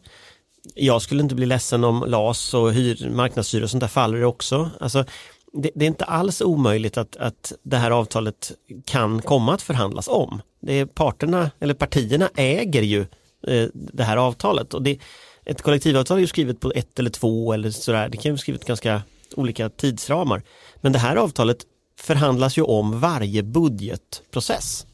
Jag 0.75 1.01
skulle 1.01 1.23
inte 1.23 1.35
bli 1.35 1.45
ledsen 1.45 1.83
om 1.83 2.03
LAS 2.07 2.53
och 2.53 2.73
hyr, 2.73 3.09
marknadshyra 3.09 3.63
och 3.63 3.69
sånt 3.69 3.81
där 3.81 3.87
faller 3.87 4.23
också. 4.23 4.69
Alltså, 4.79 5.05
det, 5.53 5.71
det 5.75 5.85
är 5.85 5.87
inte 5.87 6.05
alls 6.05 6.41
omöjligt 6.41 6.97
att, 6.97 7.15
att 7.15 7.53
det 7.63 7.77
här 7.77 7.91
avtalet 7.91 8.51
kan 8.85 9.21
komma 9.21 9.53
att 9.53 9.61
förhandlas 9.61 10.07
om. 10.07 10.41
Det 10.59 10.73
är 10.73 10.85
parterna, 10.85 11.51
eller 11.59 11.73
partierna 11.73 12.29
äger 12.35 12.81
ju 12.81 13.01
eh, 13.47 13.67
det 13.73 14.03
här 14.03 14.17
avtalet. 14.17 14.73
Och 14.73 14.81
det, 14.81 14.99
ett 15.45 15.61
kollektivavtal 15.61 16.17
är 16.17 16.21
ju 16.21 16.27
skrivet 16.27 16.59
på 16.59 16.71
ett 16.75 16.99
eller 16.99 17.09
två 17.09 17.53
eller 17.53 17.71
sådär. 17.71 18.09
Det 18.09 18.17
kan 18.17 18.23
ju 18.23 18.31
vara 18.31 18.37
skrivet 18.37 18.65
ganska 18.65 19.01
olika 19.35 19.69
tidsramar. 19.69 20.43
Men 20.81 20.91
det 20.91 20.99
här 20.99 21.15
avtalet 21.15 21.57
förhandlas 21.99 22.57
ju 22.57 22.61
om 22.61 22.99
varje 22.99 23.43
budgetprocess. 23.43 24.85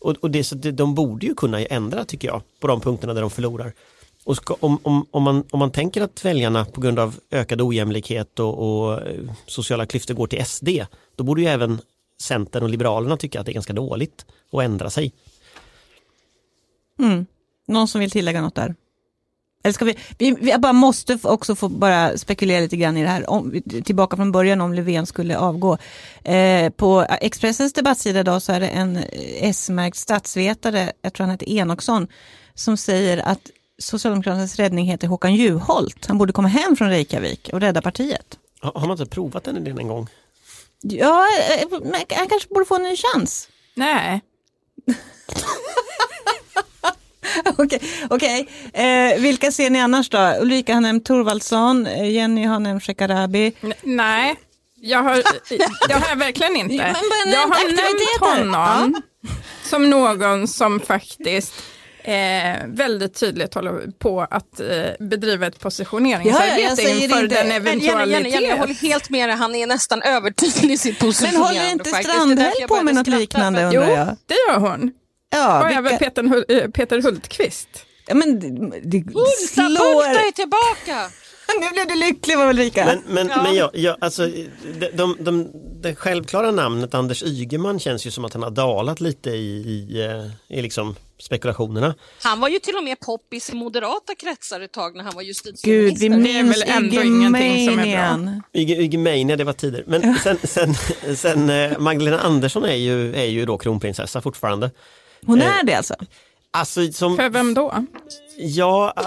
Och, 0.00 0.16
och 0.20 0.30
det, 0.30 0.44
så 0.44 0.54
det, 0.54 0.72
de 0.72 0.94
borde 0.94 1.26
ju 1.26 1.34
kunna 1.34 1.60
ändra 1.60 2.04
tycker 2.04 2.28
jag 2.28 2.42
på 2.60 2.66
de 2.66 2.80
punkterna 2.80 3.14
där 3.14 3.20
de 3.20 3.30
förlorar. 3.30 3.72
Och 4.24 4.36
ska, 4.36 4.56
om, 4.60 4.78
om, 4.82 5.06
om, 5.10 5.22
man, 5.22 5.44
om 5.50 5.58
man 5.58 5.70
tänker 5.70 6.02
att 6.02 6.24
väljarna 6.24 6.64
på 6.64 6.80
grund 6.80 6.98
av 6.98 7.20
ökad 7.30 7.60
ojämlikhet 7.60 8.40
och, 8.40 8.58
och 8.58 9.02
eh, 9.02 9.30
sociala 9.46 9.86
klyftor 9.86 10.14
går 10.14 10.26
till 10.26 10.44
SD, 10.44 10.68
då 11.16 11.24
borde 11.24 11.42
ju 11.42 11.48
även 11.48 11.80
Centern 12.22 12.62
och 12.62 12.68
Liberalerna 12.68 13.16
tycka 13.16 13.40
att 13.40 13.46
det 13.46 13.52
är 13.52 13.54
ganska 13.54 13.72
dåligt 13.72 14.26
att 14.52 14.62
ändra 14.62 14.90
sig. 14.90 15.12
Mm. 16.98 17.26
Någon 17.66 17.88
som 17.88 18.00
vill 18.00 18.10
tillägga 18.10 18.40
något 18.40 18.54
där? 18.54 18.74
Eller 19.64 19.72
ska 19.72 19.84
vi, 19.84 19.98
vi, 20.18 20.36
vi 20.40 20.58
bara 20.58 20.72
måste 20.72 21.18
också 21.22 21.54
få 21.54 21.68
bara 21.68 22.18
spekulera 22.18 22.60
lite 22.60 22.76
grann 22.76 22.96
i 22.96 23.02
det 23.02 23.08
här, 23.08 23.30
om, 23.30 23.62
tillbaka 23.84 24.16
från 24.16 24.32
början 24.32 24.60
om 24.60 24.74
Löfven 24.74 25.06
skulle 25.06 25.38
avgå. 25.38 25.78
Eh, 26.22 26.70
på 26.70 27.06
Expressens 27.20 27.72
debattsida 27.72 28.20
idag 28.20 28.42
så 28.42 28.52
är 28.52 28.60
det 28.60 28.68
en 28.68 28.98
S-märkt 29.40 29.96
statsvetare, 29.96 30.92
jag 31.02 31.12
tror 31.12 31.24
han 31.24 31.30
heter 31.30 31.48
Enoksson, 31.48 32.08
som 32.54 32.76
säger 32.76 33.18
att 33.18 33.50
Socialdemokraternas 33.78 34.56
räddning 34.56 34.86
heter 34.86 35.08
Håkan 35.08 35.34
Juholt. 35.34 36.06
Han 36.06 36.18
borde 36.18 36.32
komma 36.32 36.48
hem 36.48 36.76
från 36.76 36.88
Reykjavik 36.88 37.50
och 37.52 37.60
rädda 37.60 37.82
partiet. 37.82 38.38
Har, 38.60 38.80
man 38.80 38.90
inte 38.90 39.06
provat 39.06 39.44
den 39.44 39.56
idén 39.56 39.78
en 39.78 39.88
gång? 39.88 40.08
Ja, 40.82 41.26
eh, 41.60 41.68
men 41.70 41.94
han 42.10 42.28
kanske 42.28 42.48
borde 42.48 42.64
få 42.64 42.76
en 42.76 42.82
ny 42.82 42.96
chans. 42.96 43.48
Nej, 43.74 44.20
Okej, 47.58 47.80
okej. 48.10 48.48
Eh, 48.72 49.20
vilka 49.20 49.52
ser 49.52 49.70
ni 49.70 49.80
annars 49.80 50.08
då? 50.10 50.34
Ulrika 50.40 50.74
har 50.74 50.80
nämnt 50.80 51.04
Thorvaldsson, 51.04 51.86
eh, 51.86 52.10
Jenny 52.10 52.44
har 52.44 52.58
nämnt 52.58 52.82
Shekarabi. 52.84 53.52
N- 53.62 53.72
nej. 53.82 54.34
Jag 54.80 55.02
har, 55.02 55.14
det 55.88 55.94
har 55.94 56.08
jag 56.08 56.16
verkligen 56.16 56.56
inte. 56.56 56.74
Men 56.84 56.92
bara 56.92 57.32
jag 57.32 57.48
har 57.48 57.64
nämnt 57.66 58.20
honom 58.50 59.02
som 59.64 59.90
någon 59.90 60.48
som 60.48 60.80
faktiskt 60.80 61.52
eh, 62.04 62.66
väldigt 62.66 63.14
tydligt 63.20 63.54
håller 63.54 63.90
på 63.98 64.20
att 64.20 64.60
eh, 64.60 64.66
bedriva 65.00 65.46
ett 65.46 65.54
Ja, 65.58 65.62
positioneringsarbete 65.62 66.60
jag 66.60 66.76
säger 66.76 67.04
inför 67.04 67.22
inte- 67.22 67.42
den 67.42 67.48
Men 67.48 67.62
Jenny, 67.64 67.84
Jenny, 67.86 67.90
eventualitet. 67.90 68.32
Jenny, 68.32 68.46
jag 68.48 68.56
håller 68.56 68.74
helt 68.74 69.10
med 69.10 69.28
dig. 69.28 69.36
Han 69.36 69.54
är 69.54 69.66
nästan 69.66 70.02
övertydlig 70.02 70.70
i 70.74 70.78
sitt 70.78 71.00
Men 71.00 71.08
positionerande. 71.10 71.46
håller 71.48 71.70
inte 71.72 71.90
Strandhäll 71.90 72.52
jag 72.60 72.68
på 72.68 72.82
med 72.82 72.94
något 72.94 73.06
liknande 73.06 73.60
Jo, 73.60 73.80
undrar 73.80 73.96
jag? 73.96 74.16
det 74.26 74.34
gör 74.48 74.58
hon. 74.58 74.92
Ja, 75.30 75.60
Och 75.62 75.70
även 75.70 75.82
vilka, 75.84 75.98
Peter, 75.98 76.22
Hul- 76.22 76.62
eh, 76.62 76.70
Peter 76.70 77.02
Hultqvist. 77.02 77.68
ja, 78.08 78.14
men 78.14 78.40
det, 78.40 78.48
det 78.82 78.98
Hulta, 78.98 79.20
slår... 79.54 80.06
Hulta 80.06 80.20
är 80.20 80.32
tillbaka! 80.32 81.10
nu 81.60 81.70
blev 81.72 81.86
du 81.86 81.94
lycklig 81.94 82.36
Ulrika. 82.38 82.84
Men, 82.86 83.02
men, 83.28 83.42
men 83.44 83.54
jag, 83.54 83.70
jag, 83.74 83.96
alltså, 84.00 84.26
de, 84.80 84.86
de, 84.94 85.16
de, 85.20 85.50
det 85.82 85.94
självklara 85.94 86.50
namnet 86.50 86.94
Anders 86.94 87.22
Ygeman 87.22 87.78
känns 87.80 88.06
ju 88.06 88.10
som 88.10 88.24
att 88.24 88.32
han 88.32 88.42
har 88.42 88.50
dalat 88.50 89.00
lite 89.00 89.30
i, 89.30 89.56
i, 89.56 90.04
eh, 90.04 90.56
i 90.58 90.62
liksom 90.62 90.96
spekulationerna. 91.18 91.94
Han 92.22 92.40
var 92.40 92.48
ju 92.48 92.58
till 92.58 92.76
och 92.76 92.84
med 92.84 93.00
poppis 93.00 93.50
i 93.50 93.54
moderata 93.54 94.14
kretsar 94.14 94.60
ett 94.60 94.72
tag 94.72 94.96
när 94.96 95.04
han 95.04 95.14
var 95.14 95.22
Gud, 95.22 95.28
justitieminister. 95.28 96.08
vi 96.08 96.08
Det 96.08 96.38
är 96.38 96.42
minns 96.42 96.62
väl 96.62 96.68
ändå 96.70 97.02
ingenting 97.02 97.68
som 97.70 97.78
är 97.78 98.16
bra. 98.16 98.42
Ygemania, 98.52 99.36
det 99.36 99.44
var 99.44 99.52
tider. 99.52 99.84
Men 99.86 100.18
sen, 100.18 100.38
sen, 100.44 100.74
sen 101.16 101.50
eh, 101.50 101.78
Magdalena 101.78 102.18
Andersson 102.20 102.64
är 102.64 102.74
ju, 102.74 103.14
är 103.16 103.24
ju 103.24 103.46
då 103.46 103.58
kronprinsessa 103.58 104.20
fortfarande. 104.20 104.70
Hon 105.26 105.40
Eh, 105.40 105.58
är 105.58 105.64
det 105.64 105.74
alltså? 105.74 105.94
Alltså 106.50 106.92
som, 106.92 107.16
För 107.16 107.28
vem 107.30 107.54
då? 107.54 107.84
ja, 108.38 108.94
eh, 108.96 109.02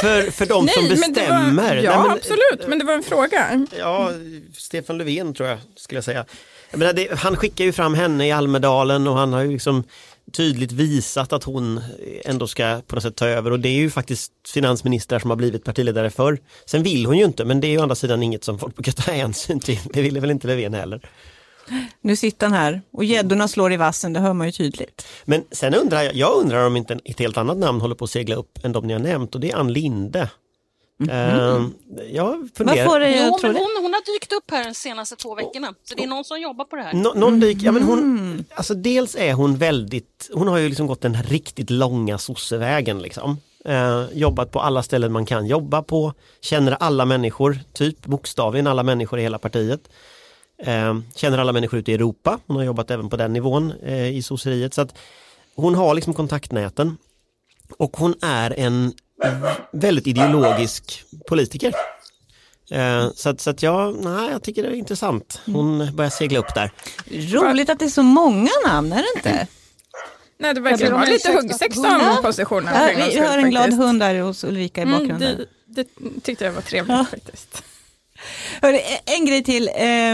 för, 0.00 0.30
för 0.30 0.46
de 0.46 0.68
som 0.68 0.82
men 0.84 0.90
det 0.90 0.96
bestämmer. 1.14 1.52
var, 1.62 1.74
ja, 1.74 1.90
Nej, 2.00 2.02
men- 2.08 2.10
absolut, 2.10 2.68
men 2.68 2.78
det 2.78 2.84
var 2.84 2.92
en 2.92 3.02
fråga. 3.02 3.66
Ja, 3.78 4.10
Stefan 4.56 4.98
Löfven 4.98 5.34
tror 5.34 5.48
jag 5.48 5.58
skulle 5.76 5.96
jag 5.96 6.04
säga. 6.04 6.24
Jag 6.70 6.78
menar, 6.78 6.92
det, 6.92 7.18
han 7.18 7.36
skickar 7.36 7.64
ju 7.64 7.72
fram 7.72 7.94
henne 7.94 8.26
i 8.28 8.32
Almedalen 8.32 9.08
och 9.08 9.16
han 9.16 9.32
har 9.32 9.40
ju 9.42 9.50
liksom 9.52 9.84
tydligt 10.36 10.72
visat 10.72 11.32
att 11.32 11.44
hon 11.44 11.80
ändå 12.24 12.46
ska 12.46 12.80
på 12.86 12.94
något 12.96 13.02
sätt 13.02 13.16
ta 13.16 13.26
över 13.26 13.50
och 13.50 13.60
det 13.60 13.68
är 13.68 13.76
ju 13.76 13.90
faktiskt 13.90 14.32
finansministrar 14.48 15.18
som 15.18 15.30
har 15.30 15.36
blivit 15.36 15.64
partiledare 15.64 16.10
förr. 16.10 16.38
Sen 16.66 16.82
vill 16.82 17.06
hon 17.06 17.18
ju 17.18 17.24
inte 17.24 17.44
men 17.44 17.60
det 17.60 17.66
är 17.66 17.70
ju 17.70 17.78
å 17.78 17.82
andra 17.82 17.94
sidan 17.94 18.22
inget 18.22 18.44
som 18.44 18.58
folk 18.58 18.74
brukar 18.74 18.92
ta 19.02 19.12
hänsyn 19.12 19.60
till. 19.60 19.78
Det 19.92 20.02
ville 20.02 20.20
väl 20.20 20.30
inte 20.30 20.46
Löfven 20.46 20.74
heller. 20.74 21.10
Nu 22.00 22.16
sitter 22.16 22.46
han 22.46 22.52
här 22.52 22.82
och 22.92 23.04
gäddorna 23.04 23.48
slår 23.48 23.72
i 23.72 23.76
vassen, 23.76 24.12
det 24.12 24.20
hör 24.20 24.32
man 24.32 24.46
ju 24.46 24.52
tydligt. 24.52 25.06
Men 25.24 25.44
sen 25.50 25.74
undrar 25.74 26.02
jag, 26.02 26.14
jag 26.14 26.36
undrar 26.36 26.66
om 26.66 26.76
inte 26.76 26.98
ett 27.04 27.18
helt 27.18 27.36
annat 27.36 27.58
namn 27.58 27.80
håller 27.80 27.94
på 27.94 28.04
att 28.04 28.10
segla 28.10 28.34
upp 28.34 28.64
än 28.64 28.72
de 28.72 28.86
ni 28.86 28.92
har 28.92 29.00
nämnt 29.00 29.34
och 29.34 29.40
det 29.40 29.50
är 29.50 29.56
Ann 29.56 29.72
Linde. 29.72 30.30
Eh, 31.10 31.66
jag 32.10 32.48
funderar. 32.56 32.76
Vad 32.76 32.92
får 32.92 33.00
dig 33.00 33.22
Jo, 33.26 33.34
att 33.34 33.40
tro 33.40 33.48
men 33.48 33.54
det? 33.54 33.60
hon, 33.60 33.82
hon 33.82 33.92
har 33.92 34.14
dykt 34.14 34.32
upp 34.32 34.50
här 34.50 34.64
de 34.64 34.74
senaste 34.74 35.16
två 35.16 35.34
veckorna. 35.34 35.74
Så 35.84 35.94
det 35.94 36.02
är 36.02 36.06
någon 36.06 36.24
som 36.24 36.40
jobbar 36.40 36.64
på 36.64 36.76
det 36.76 36.82
här. 36.82 36.92
Nå, 36.94 37.12
någon 37.14 37.40
dyk, 37.40 37.58
ja, 37.62 37.72
men 37.72 37.82
hon, 37.82 38.44
alltså 38.54 38.74
dels 38.74 39.16
är 39.16 39.32
hon 39.32 39.56
väldigt, 39.56 40.30
hon 40.32 40.48
har 40.48 40.58
ju 40.58 40.68
liksom 40.68 40.86
gått 40.86 41.00
den 41.00 41.14
här 41.14 41.24
riktigt 41.24 41.70
långa 41.70 42.18
sossevägen 42.18 42.98
liksom. 43.02 43.36
Eh, 43.64 44.04
jobbat 44.12 44.50
på 44.52 44.60
alla 44.60 44.82
ställen 44.82 45.12
man 45.12 45.26
kan 45.26 45.46
jobba 45.46 45.82
på, 45.82 46.12
känner 46.40 46.72
alla 46.80 47.04
människor, 47.04 47.58
typ 47.72 48.06
bokstavligen 48.06 48.66
alla 48.66 48.82
människor 48.82 49.18
i 49.18 49.22
hela 49.22 49.38
partiet. 49.38 49.80
Eh, 50.62 50.98
känner 51.14 51.38
alla 51.38 51.52
människor 51.52 51.78
ute 51.78 51.90
i 51.92 51.94
Europa, 51.94 52.38
hon 52.46 52.56
har 52.56 52.64
jobbat 52.64 52.90
även 52.90 53.08
på 53.08 53.16
den 53.16 53.32
nivån 53.32 53.72
eh, 53.82 54.16
i 54.16 54.22
sosseriet. 54.22 54.74
Så 54.74 54.80
att 54.80 54.98
hon 55.54 55.74
har 55.74 55.94
liksom 55.94 56.14
kontaktnäten. 56.14 56.96
Och 57.78 57.96
hon 57.96 58.14
är 58.22 58.54
en 58.58 58.92
väldigt 59.72 60.06
ideologisk 60.06 61.04
politiker. 61.28 61.72
Eh, 62.70 63.10
så 63.14 63.28
att, 63.28 63.40
så 63.40 63.50
att 63.50 63.62
jag, 63.62 64.04
nej, 64.04 64.30
jag 64.30 64.42
tycker 64.42 64.62
det 64.62 64.68
är 64.68 64.72
intressant. 64.72 65.40
Hon 65.46 65.96
börjar 65.96 66.10
segla 66.10 66.38
upp 66.38 66.54
där. 66.54 66.70
Roligt 67.10 67.70
att 67.70 67.78
det 67.78 67.84
är 67.84 67.88
så 67.88 68.02
många 68.02 68.50
namn, 68.66 68.92
är 68.92 68.96
det 68.96 69.08
inte? 69.16 69.46
Nej, 70.38 70.54
det 70.54 70.60
verkar 70.60 70.90
vara 70.90 71.04
lite 71.04 71.14
ursäkt. 71.14 71.42
huggsex 71.42 71.76
Ja. 71.76 72.16
om 72.16 72.22
positionen. 72.22 72.74
Ja, 72.74 73.06
vi 73.06 73.18
hör 73.20 73.38
en 73.38 73.50
glad 73.50 73.72
hund 73.72 74.00
där 74.00 74.20
hos 74.20 74.44
Ulrika 74.44 74.80
i 74.80 74.84
Mm, 74.84 74.98
bakgrunden. 74.98 75.44
det, 75.66 75.86
det 76.04 76.20
tyckte 76.22 76.44
jag 76.44 76.52
var 76.52 76.62
trevligt 76.62 77.08
faktiskt. 77.08 77.62
Hörru, 78.62 78.76
e- 78.76 79.00
en 79.04 79.26
grej 79.26 79.44
till, 79.44 79.68
eh, 79.68 80.12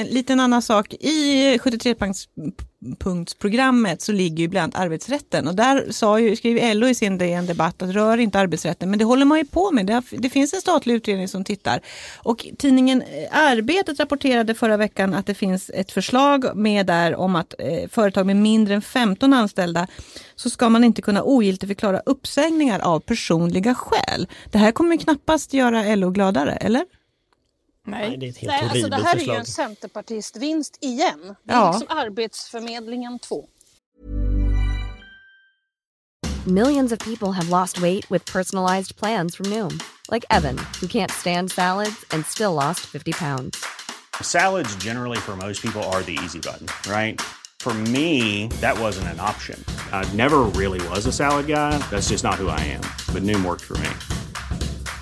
en 0.00 0.06
liten 0.06 0.40
annan 0.40 0.62
sak. 0.62 0.94
I 0.94 1.58
73-punktsprogrammet 1.58 4.00
så 4.00 4.12
ligger 4.12 4.36
ju 4.36 4.48
bland 4.48 4.74
annat 4.74 4.86
arbetsrätten 4.86 5.48
och 5.48 5.54
där 5.54 5.86
sa 5.90 6.20
ju, 6.20 6.36
skrev 6.36 6.76
LO 6.76 6.88
i 6.88 6.94
sin 6.94 7.18
DN 7.18 7.46
debatt 7.46 7.82
att 7.82 7.90
rör 7.90 8.18
inte 8.18 8.38
arbetsrätten, 8.38 8.90
men 8.90 8.98
det 8.98 9.04
håller 9.04 9.24
man 9.24 9.38
ju 9.38 9.44
på 9.44 9.70
med. 9.70 9.86
Det, 9.86 9.92
har, 9.92 10.04
det 10.10 10.30
finns 10.30 10.52
en 10.52 10.60
statlig 10.60 10.94
utredning 10.94 11.28
som 11.28 11.44
tittar. 11.44 11.80
Och 12.16 12.46
tidningen 12.58 13.02
eh, 13.02 13.38
Arbetet 13.38 14.00
rapporterade 14.00 14.54
förra 14.54 14.76
veckan 14.76 15.14
att 15.14 15.26
det 15.26 15.34
finns 15.34 15.70
ett 15.74 15.92
förslag 15.92 16.56
med 16.56 16.86
där 16.86 17.16
om 17.16 17.36
att 17.36 17.54
eh, 17.58 17.88
företag 17.90 18.26
med 18.26 18.36
mindre 18.36 18.74
än 18.74 18.82
15 18.82 19.32
anställda 19.32 19.86
så 20.36 20.50
ska 20.50 20.68
man 20.68 20.84
inte 20.84 21.02
kunna 21.02 21.22
ogiltigförklara 21.22 22.00
uppsägningar 22.06 22.80
av 22.80 23.00
personliga 23.00 23.74
skäl. 23.74 24.28
Det 24.50 24.58
här 24.58 24.72
kommer 24.72 24.92
ju 24.92 24.98
knappast 24.98 25.54
göra 25.54 25.94
LO 25.94 26.10
gladare, 26.10 26.52
eller? 26.52 26.84
Nej, 27.84 28.08
Nej. 28.08 28.16
det 28.16 28.26
är 28.26 28.30
ett 28.30 28.36
helt 28.36 28.52
Nej, 28.52 28.62
alltså 28.70 28.88
det 28.88 28.96
här 29.02 29.16
är 29.16 29.20
ju 29.20 29.34
en 29.34 29.46
centerpartistvinst 29.46 30.78
igen. 30.80 31.34
Det 31.44 31.52
är 31.52 31.56
Ja. 31.56 31.72
liksom 31.78 31.96
Arbetsförmedlingen 31.98 33.18
2. 33.18 33.48
Millions 36.46 36.92
of 36.92 36.98
people 36.98 37.32
have 37.32 37.48
lost 37.48 37.78
weight 37.80 38.10
with 38.10 38.32
personalized 38.32 38.96
plans 38.96 39.36
from 39.36 39.46
Noom, 39.46 39.78
like 40.10 40.24
Evan, 40.30 40.58
who 40.80 40.86
can't 40.88 41.10
stand 41.10 41.50
salads 41.52 42.04
and 42.10 42.26
still 42.26 42.52
lost 42.54 42.80
50 42.80 43.12
pounds. 43.12 43.64
Salads, 44.20 44.74
generally, 44.76 45.18
for 45.18 45.36
most 45.36 45.62
people, 45.62 45.82
are 45.92 46.02
the 46.02 46.18
easy 46.24 46.40
button, 46.40 46.66
right? 46.90 47.20
For 47.60 47.72
me, 47.74 48.48
that 48.60 48.76
wasn't 48.78 49.06
an 49.08 49.20
option. 49.20 49.56
I 49.92 50.04
never 50.16 50.38
really 50.58 50.80
was 50.88 51.06
a 51.06 51.12
salad 51.12 51.46
guy. 51.46 51.78
That's 51.90 52.08
just 52.08 52.24
not 52.24 52.34
who 52.34 52.48
I 52.48 52.58
am. 52.60 52.80
But 53.14 53.22
Noom 53.22 53.44
worked 53.44 53.62
for 53.62 53.74
me. 53.78 53.90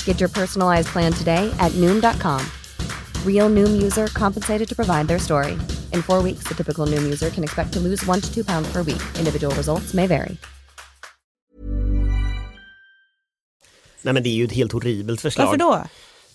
Get 0.05 0.21
your 0.21 0.29
personalized 0.29 0.89
plan 0.89 1.13
today 1.15 1.51
at 1.59 1.73
Noom.com. 1.73 2.41
Real 3.27 3.55
Noom 3.55 3.83
user 3.83 4.07
compensated 4.07 4.69
to 4.69 4.75
provide 4.75 5.09
their 5.09 5.19
story. 5.19 5.53
In 5.93 6.03
four 6.03 6.23
weeks, 6.23 6.49
the 6.49 6.55
typical 6.55 6.87
Noom 6.87 7.03
user 7.05 7.31
can 7.31 7.45
expect 7.45 7.73
to 7.73 7.81
lose 7.81 8.11
one 8.11 8.21
to 8.21 8.35
two 8.35 8.45
pounds 8.45 8.73
per 8.73 8.83
week. 8.83 9.03
Individual 9.19 9.55
results 9.55 9.95
may 9.95 10.07
vary. 10.07 10.37
Nej 14.03 14.15
men 14.15 14.23
det 14.23 14.29
är 14.29 14.35
ju 14.35 14.45
ett 14.45 14.53
helt 14.53 14.73
horribelt 14.73 15.21
förslag. 15.21 15.45
Varför 15.45 15.59
då? 15.59 15.85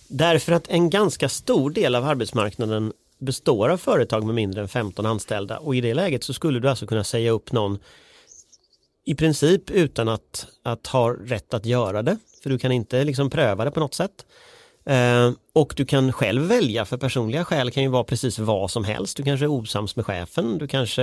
Därför 0.08 0.52
att 0.52 0.68
en 0.68 0.90
ganska 0.90 1.28
stor 1.28 1.70
del 1.70 1.94
av 1.94 2.04
arbetsmarknaden 2.04 2.92
består 3.18 3.68
av 3.68 3.76
företag 3.78 4.24
med 4.24 4.34
mindre 4.34 4.60
än 4.60 4.68
15 4.68 5.06
anställda 5.06 5.58
och 5.58 5.76
i 5.76 5.80
det 5.80 5.94
läget 5.94 6.24
så 6.24 6.32
skulle 6.32 6.60
du 6.60 6.68
alltså 6.68 6.86
kunna 6.86 7.04
säga 7.04 7.30
upp 7.30 7.52
någon 7.52 7.78
i 9.04 9.14
princip 9.14 9.70
utan 9.70 10.08
att, 10.08 10.46
att 10.62 10.86
ha 10.86 11.12
rätt 11.12 11.54
att 11.54 11.66
göra 11.66 12.02
det. 12.02 12.18
För 12.42 12.50
du 12.50 12.58
kan 12.58 12.72
inte 12.72 13.04
liksom 13.04 13.30
pröva 13.30 13.64
det 13.64 13.70
på 13.70 13.80
något 13.80 13.94
sätt. 13.94 14.26
Eh, 14.86 15.32
och 15.52 15.74
du 15.76 15.84
kan 15.84 16.12
själv 16.12 16.42
välja 16.42 16.84
för 16.84 16.96
personliga 16.96 17.44
skäl 17.44 17.70
kan 17.70 17.82
ju 17.82 17.88
vara 17.88 18.04
precis 18.04 18.38
vad 18.38 18.70
som 18.70 18.84
helst. 18.84 19.16
Du 19.16 19.22
kanske 19.22 19.46
är 19.46 19.50
osams 19.50 19.96
med 19.96 20.06
chefen, 20.06 20.58
du 20.58 20.68
kanske 20.68 21.02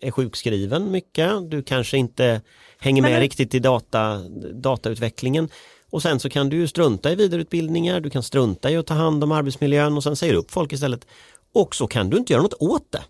är 0.00 0.10
sjukskriven 0.10 0.90
mycket, 0.90 1.50
du 1.50 1.62
kanske 1.62 1.98
inte 1.98 2.40
hänger 2.78 3.02
med 3.02 3.20
riktigt 3.20 3.54
i 3.54 3.58
data, 3.58 4.18
datautvecklingen. 4.52 5.48
Och 5.90 6.02
sen 6.02 6.20
så 6.20 6.30
kan 6.30 6.48
du 6.48 6.56
ju 6.56 6.68
strunta 6.68 7.12
i 7.12 7.14
vidareutbildningar, 7.14 8.00
du 8.00 8.10
kan 8.10 8.22
strunta 8.22 8.70
i 8.70 8.76
att 8.76 8.86
ta 8.86 8.94
hand 8.94 9.24
om 9.24 9.32
arbetsmiljön 9.32 9.96
och 9.96 10.02
sen 10.02 10.16
säger 10.16 10.34
upp 10.34 10.50
folk 10.50 10.72
istället. 10.72 11.06
Och 11.52 11.74
så 11.74 11.86
kan 11.86 12.10
du 12.10 12.16
inte 12.16 12.32
göra 12.32 12.42
något 12.42 12.54
åt 12.60 12.92
det 12.92 13.02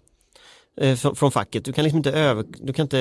eh, 0.87 0.97
från, 0.97 1.33
facket. 1.33 1.65
Du 1.65 1.73
kan 1.73 1.85
liksom 1.85 1.99
inte, 1.99 2.13
över, 2.13 2.45
du 2.49 2.73
kan 2.73 2.83
inte 2.83 2.99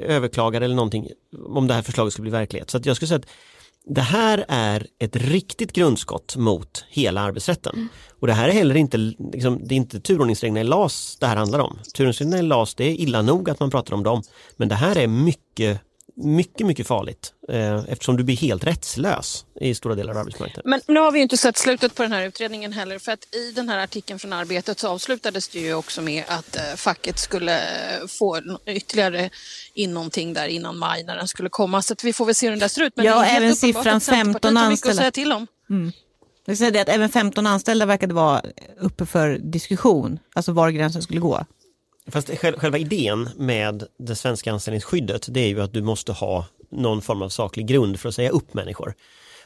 överklaga 0.00 0.58
det 0.60 0.64
eller 0.64 0.76
någonting 0.76 1.08
om 1.48 1.66
det 1.66 1.74
här 1.74 1.82
förslaget 1.82 2.12
skulle 2.12 2.22
bli 2.22 2.38
verklighet. 2.38 2.70
Så 2.70 2.76
att 2.76 2.86
jag 2.86 2.96
skulle 2.96 3.08
säga 3.08 3.18
att 3.18 3.26
det 3.90 4.00
här 4.00 4.44
är 4.48 4.86
ett 4.98 5.16
riktigt 5.16 5.72
grundskott 5.72 6.36
mot 6.36 6.84
hela 6.88 7.20
arbetsrätten. 7.20 7.88
Och 8.20 8.26
det 8.26 8.32
här 8.32 8.48
är 8.48 8.52
heller 8.52 8.74
inte, 8.74 8.96
liksom, 9.32 9.60
det 9.64 9.74
är 9.74 9.76
inte 9.76 10.00
turordningsreglerna 10.00 10.60
i 10.60 10.64
LAS 10.64 11.16
det 11.20 11.26
här 11.26 11.36
handlar 11.36 11.58
om. 11.58 11.78
Turordningsreglerna 11.94 12.38
i 12.38 12.42
LAS, 12.42 12.74
det 12.74 12.84
är 12.84 12.92
illa 12.92 13.22
nog 13.22 13.50
att 13.50 13.60
man 13.60 13.70
pratar 13.70 13.94
om 13.94 14.02
dem. 14.02 14.22
Men 14.56 14.68
det 14.68 14.74
här 14.74 14.98
är 14.98 15.06
mycket, 15.06 15.80
mycket, 16.16 16.66
mycket 16.66 16.86
farligt. 16.86 17.32
Eh, 17.48 17.84
eftersom 17.88 18.16
du 18.16 18.24
blir 18.24 18.36
helt 18.36 18.64
rättslös 18.64 19.44
i 19.60 19.74
stora 19.74 19.94
delar 19.94 20.12
av 20.12 20.18
arbetsmarknaden. 20.18 20.70
Men 20.70 20.80
nu 20.86 21.00
har 21.00 21.12
vi 21.12 21.18
ju 21.18 21.22
inte 21.22 21.36
sett 21.36 21.56
slutet 21.58 21.94
på 21.94 22.02
den 22.02 22.12
här 22.12 22.22
utredningen 22.26 22.72
heller 22.72 22.98
för 22.98 23.12
att 23.12 23.34
i 23.34 23.52
den 23.52 23.68
här 23.68 23.78
artikeln 23.84 24.18
från 24.18 24.32
Arbetet 24.32 24.78
så 24.78 24.88
avslutades 24.88 25.48
det 25.48 25.58
ju 25.60 25.74
också 25.74 26.02
med 26.02 26.24
att 26.28 26.56
eh, 26.56 26.62
facket 26.76 27.18
skulle 27.18 27.60
få 28.08 28.40
ytterligare 28.66 29.30
in 29.74 29.94
någonting 29.94 30.32
där 30.34 30.48
innan 30.48 30.78
maj 30.78 31.04
när 31.04 31.16
den 31.16 31.28
skulle 31.28 31.48
komma. 31.48 31.82
Så 31.82 31.92
att 31.92 32.04
vi 32.04 32.12
får 32.12 32.26
väl 32.26 32.34
se 32.34 32.46
hur 32.46 32.50
den 32.50 32.58
där 32.58 32.68
ser 32.68 32.82
ut. 32.82 32.96
Men 32.96 33.06
Ja, 33.06 33.14
det 33.20 33.20
är 33.20 33.24
helt 33.24 33.42
även 33.42 33.56
siffran 33.56 33.96
att 33.96 34.02
Centerpartiet 34.02 34.42
15 34.42 34.56
har 34.56 34.70
mycket 34.70 34.84
att 34.84 34.88
anställda. 34.90 35.02
säga 35.02 35.10
till 35.10 35.32
om. 35.32 35.46
Jag 36.44 36.52
vill 36.52 36.58
säga 36.58 36.70
det 36.70 36.80
att 36.80 36.88
även 36.88 37.08
15 37.08 37.46
anställda 37.46 37.86
verkade 37.86 38.14
vara 38.14 38.42
uppe 38.80 39.06
för 39.06 39.38
diskussion, 39.38 40.18
alltså 40.34 40.52
var 40.52 40.70
gränsen 40.70 41.02
skulle 41.02 41.20
gå. 41.20 41.44
Fast 42.08 42.38
själva 42.38 42.78
idén 42.78 43.28
med 43.36 43.84
det 43.98 44.14
svenska 44.14 44.52
anställningsskyddet 44.52 45.26
det 45.30 45.40
är 45.40 45.48
ju 45.48 45.62
att 45.62 45.72
du 45.72 45.82
måste 45.82 46.12
ha 46.12 46.46
någon 46.70 47.02
form 47.02 47.22
av 47.22 47.28
saklig 47.28 47.66
grund 47.66 48.00
för 48.00 48.08
att 48.08 48.14
säga 48.14 48.30
upp 48.30 48.54
människor. 48.54 48.94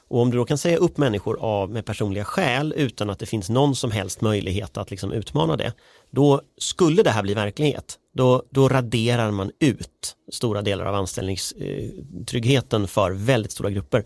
Och 0.09 0.21
om 0.21 0.31
du 0.31 0.37
då 0.37 0.45
kan 0.45 0.59
säga 0.59 0.77
upp 0.77 0.97
människor 0.97 1.39
av 1.41 1.71
med 1.71 1.85
personliga 1.85 2.25
skäl 2.25 2.75
utan 2.77 3.11
att 3.11 3.19
det 3.19 3.27
finns 3.27 3.51
någon 3.51 3.77
som 3.77 3.91
helst 3.91 4.21
möjlighet 4.21 4.77
att 4.77 4.91
liksom 4.91 5.13
utmana 5.13 5.57
det, 5.57 5.73
då 6.11 6.41
skulle 6.59 7.03
det 7.03 7.11
här 7.11 7.23
bli 7.23 7.35
verklighet. 7.35 7.99
Då, 8.15 8.43
då 8.51 8.69
raderar 8.69 9.31
man 9.31 9.51
ut 9.59 10.17
stora 10.33 10.63
delar 10.63 10.85
av 10.85 10.95
anställningstryggheten 10.95 12.83
eh, 12.83 12.89
för 12.89 13.11
väldigt 13.11 13.53
stora 13.53 13.71
grupper. 13.71 14.05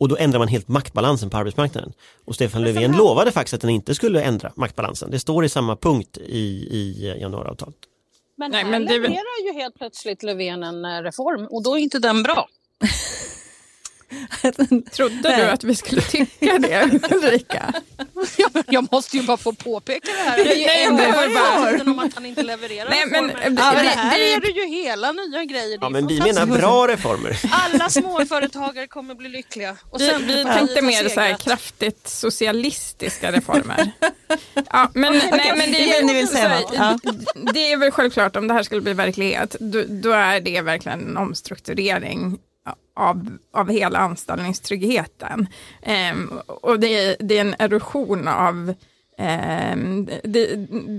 Och 0.00 0.08
då 0.08 0.16
ändrar 0.16 0.38
man 0.38 0.48
helt 0.48 0.68
maktbalansen 0.68 1.30
på 1.30 1.36
arbetsmarknaden. 1.36 1.92
Och 2.24 2.34
Stefan 2.34 2.62
Löfven 2.62 2.92
lovade 2.92 3.32
faktiskt 3.32 3.54
att 3.54 3.60
den 3.60 3.70
inte 3.70 3.94
skulle 3.94 4.22
ändra 4.22 4.52
maktbalansen. 4.56 5.10
Det 5.10 5.18
står 5.18 5.44
i 5.44 5.48
samma 5.48 5.76
punkt 5.76 6.18
i, 6.18 6.38
i 6.70 7.16
januariavtalet. 7.20 7.76
Men 8.36 8.50
Nej, 8.50 8.64
här 8.64 8.70
men 8.70 8.86
det 8.86 8.92
levererar 8.92 9.46
ju 9.46 9.60
helt 9.60 9.74
plötsligt 9.74 10.22
Löfven 10.22 10.62
en 10.62 10.84
eh, 10.84 11.02
reform 11.02 11.46
och 11.50 11.62
då 11.62 11.74
är 11.74 11.78
inte 11.78 11.98
den 11.98 12.22
bra. 12.22 12.48
Trodde 14.92 15.36
du 15.36 15.42
att 15.42 15.64
vi 15.64 15.74
skulle 15.74 16.00
tycka 16.02 16.58
det 16.58 16.90
Ulrika? 17.10 17.72
Ja, 18.36 18.48
jag 18.68 18.92
måste 18.92 19.16
ju 19.16 19.22
bara 19.22 19.36
få 19.36 19.52
påpeka 19.52 20.08
det 20.12 20.30
här. 20.30 20.36
Det 20.36 20.52
är 20.52 20.56
ju 20.56 20.66
Nej, 20.66 20.84
ändå 20.84 21.34
bara 21.34 21.90
om 21.92 21.98
att 21.98 22.14
han 22.14 22.26
inte 22.26 22.42
levererar 22.42 22.90
Nej, 22.90 23.06
men, 23.06 23.24
reformer. 23.24 23.50
det- 23.50 23.62
Ja, 23.62 23.72
men 23.74 23.84
det- 23.84 23.90
här 23.90 24.18
det- 24.18 24.32
är 24.32 24.40
det 24.40 24.48
ju 24.60 24.66
hela 24.66 25.12
nya 25.12 25.44
grejer. 25.44 25.68
Det 25.68 25.74
är 25.74 25.78
Ja, 25.80 25.88
men 25.88 26.06
vi 26.06 26.20
menar 26.20 26.46
bra 26.46 26.88
reformer. 26.88 27.40
Alla 27.50 27.88
småföretagare 27.88 28.86
kommer 28.86 29.14
bli 29.14 29.28
lyckliga. 29.28 29.76
Och 29.90 30.00
Vi, 30.00 30.12
vi 30.20 30.44
tänkte 30.44 30.82
mer 30.82 31.08
så 31.08 31.20
här 31.20 31.34
kraftigt 31.38 32.08
socialistiska 32.08 33.32
reformer. 33.32 33.90
Ja, 34.72 34.90
men, 34.94 35.12
nej, 35.12 35.52
men 35.56 35.72
det, 35.72 35.90
är 35.96 36.02
väl, 36.06 36.14
vill 36.14 36.28
säga 36.28 36.60
något, 36.60 36.72
det 37.54 37.72
är 37.72 37.76
väl 37.76 37.90
självklart 37.90 38.36
om 38.36 38.48
det 38.48 38.54
här 38.54 38.62
skulle 38.62 38.80
bli 38.80 38.92
verklighet, 38.92 39.56
då, 39.60 39.84
då 39.88 40.10
är 40.12 40.40
det 40.40 40.60
verkligen 40.60 41.00
en 41.08 41.16
omstrukturering 41.16 42.38
av, 42.94 43.38
av 43.52 43.70
hela 43.70 43.98
anställningstryggheten. 43.98 45.48
Ehm, 45.82 46.28
och 46.46 46.80
det 46.80 46.98
är, 46.98 47.16
det 47.20 47.36
är 47.36 47.40
en 47.40 47.54
erosion 47.58 48.28
av 48.28 48.74
ehm, 49.18 50.08
det, 50.24 50.46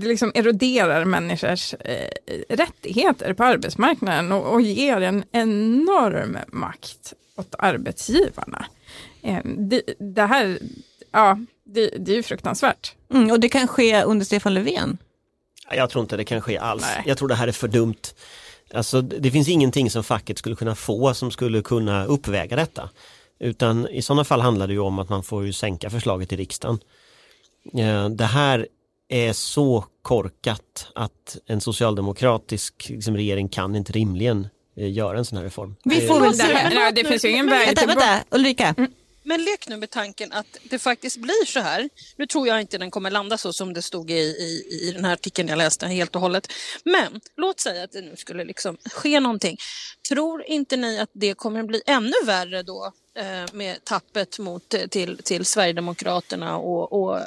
det 0.00 0.06
liksom 0.08 0.32
eroderar 0.34 1.04
människors 1.04 1.74
eh, 1.74 2.10
rättigheter 2.48 3.34
på 3.34 3.44
arbetsmarknaden 3.44 4.32
och, 4.32 4.52
och 4.52 4.62
ger 4.62 5.00
en 5.00 5.24
enorm 5.32 6.38
makt 6.48 7.12
åt 7.36 7.54
arbetsgivarna. 7.58 8.66
Ehm, 9.22 9.68
det, 9.68 9.82
det 9.98 10.22
här, 10.22 10.58
ja, 11.12 11.38
det, 11.64 11.88
det 11.98 12.12
är 12.12 12.16
ju 12.16 12.22
fruktansvärt. 12.22 12.94
Mm, 13.14 13.30
och 13.30 13.40
det 13.40 13.48
kan 13.48 13.68
ske 13.68 14.02
under 14.02 14.26
Stefan 14.26 14.54
Löfven. 14.54 14.98
Jag 15.70 15.90
tror 15.90 16.02
inte 16.02 16.16
det 16.16 16.24
kan 16.24 16.40
ske 16.40 16.58
alls. 16.58 16.82
Nej. 16.96 17.04
Jag 17.06 17.18
tror 17.18 17.28
det 17.28 17.34
här 17.34 17.48
är 17.48 17.52
för 17.52 17.68
dumt. 17.68 18.02
Alltså, 18.74 19.00
det 19.02 19.30
finns 19.30 19.48
ingenting 19.48 19.90
som 19.90 20.04
facket 20.04 20.38
skulle 20.38 20.56
kunna 20.56 20.74
få 20.74 21.14
som 21.14 21.30
skulle 21.30 21.62
kunna 21.62 22.04
uppväga 22.04 22.56
detta. 22.56 22.90
Utan 23.40 23.88
i 23.88 24.02
sådana 24.02 24.24
fall 24.24 24.40
handlar 24.40 24.66
det 24.66 24.72
ju 24.72 24.78
om 24.80 24.98
att 24.98 25.08
man 25.08 25.22
får 25.22 25.46
ju 25.46 25.52
sänka 25.52 25.90
förslaget 25.90 26.32
i 26.32 26.36
riksdagen. 26.36 26.78
Eh, 27.78 28.08
Det 28.08 28.24
här 28.24 28.66
är 29.08 29.32
så 29.32 29.84
korkat 30.02 30.86
att 30.94 31.36
en 31.46 31.60
socialdemokratisk 31.60 32.86
liksom, 32.88 33.16
regering 33.16 33.48
kan 33.48 33.76
inte 33.76 33.92
rimligen 33.92 34.48
eh, 34.76 34.92
göra 34.92 35.18
en 35.18 35.24
sån 35.24 35.38
här 35.38 35.44
reform. 35.44 35.76
Vi 35.84 36.00
får 36.00 36.20
väl 36.20 36.36
Det, 36.36 37.02
det 37.02 37.08
finns 37.08 37.24
ju 37.24 37.28
ingen 37.28 37.46
väg 37.46 37.66
Vänta, 37.66 37.86
vänta, 37.86 38.24
Ulrika. 38.30 38.74
Men 39.22 39.44
lek 39.44 39.68
nu 39.68 39.76
med 39.76 39.90
tanken 39.90 40.32
att 40.32 40.58
det 40.62 40.78
faktiskt 40.78 41.16
blir 41.16 41.46
så 41.46 41.60
här. 41.60 41.88
Nu 42.16 42.26
tror 42.26 42.48
jag 42.48 42.60
inte 42.60 42.78
den 42.78 42.90
kommer 42.90 43.10
landa 43.10 43.38
så 43.38 43.52
som 43.52 43.72
det 43.72 43.82
stod 43.82 44.10
i, 44.10 44.14
i, 44.14 44.78
i 44.82 44.92
den 44.92 45.04
här 45.04 45.12
artikeln 45.12 45.48
jag 45.48 45.58
läste 45.58 45.86
helt 45.86 46.14
och 46.14 46.20
hållet. 46.20 46.52
Men 46.84 47.20
låt 47.36 47.60
säga 47.60 47.84
att 47.84 47.92
det 47.92 48.00
nu 48.00 48.16
skulle 48.16 48.44
liksom 48.44 48.76
ske 48.92 49.20
någonting. 49.20 49.56
Tror 50.08 50.42
inte 50.42 50.76
ni 50.76 51.00
att 51.00 51.10
det 51.12 51.34
kommer 51.34 51.62
bli 51.62 51.82
ännu 51.86 52.12
värre 52.24 52.62
då 52.62 52.92
eh, 53.18 53.52
med 53.52 53.84
tappet 53.84 54.38
mot, 54.38 54.74
eh, 54.74 54.86
till, 54.86 55.18
till 55.22 55.44
Sverigedemokraterna 55.44 56.56
och, 56.56 56.92
och 56.92 57.18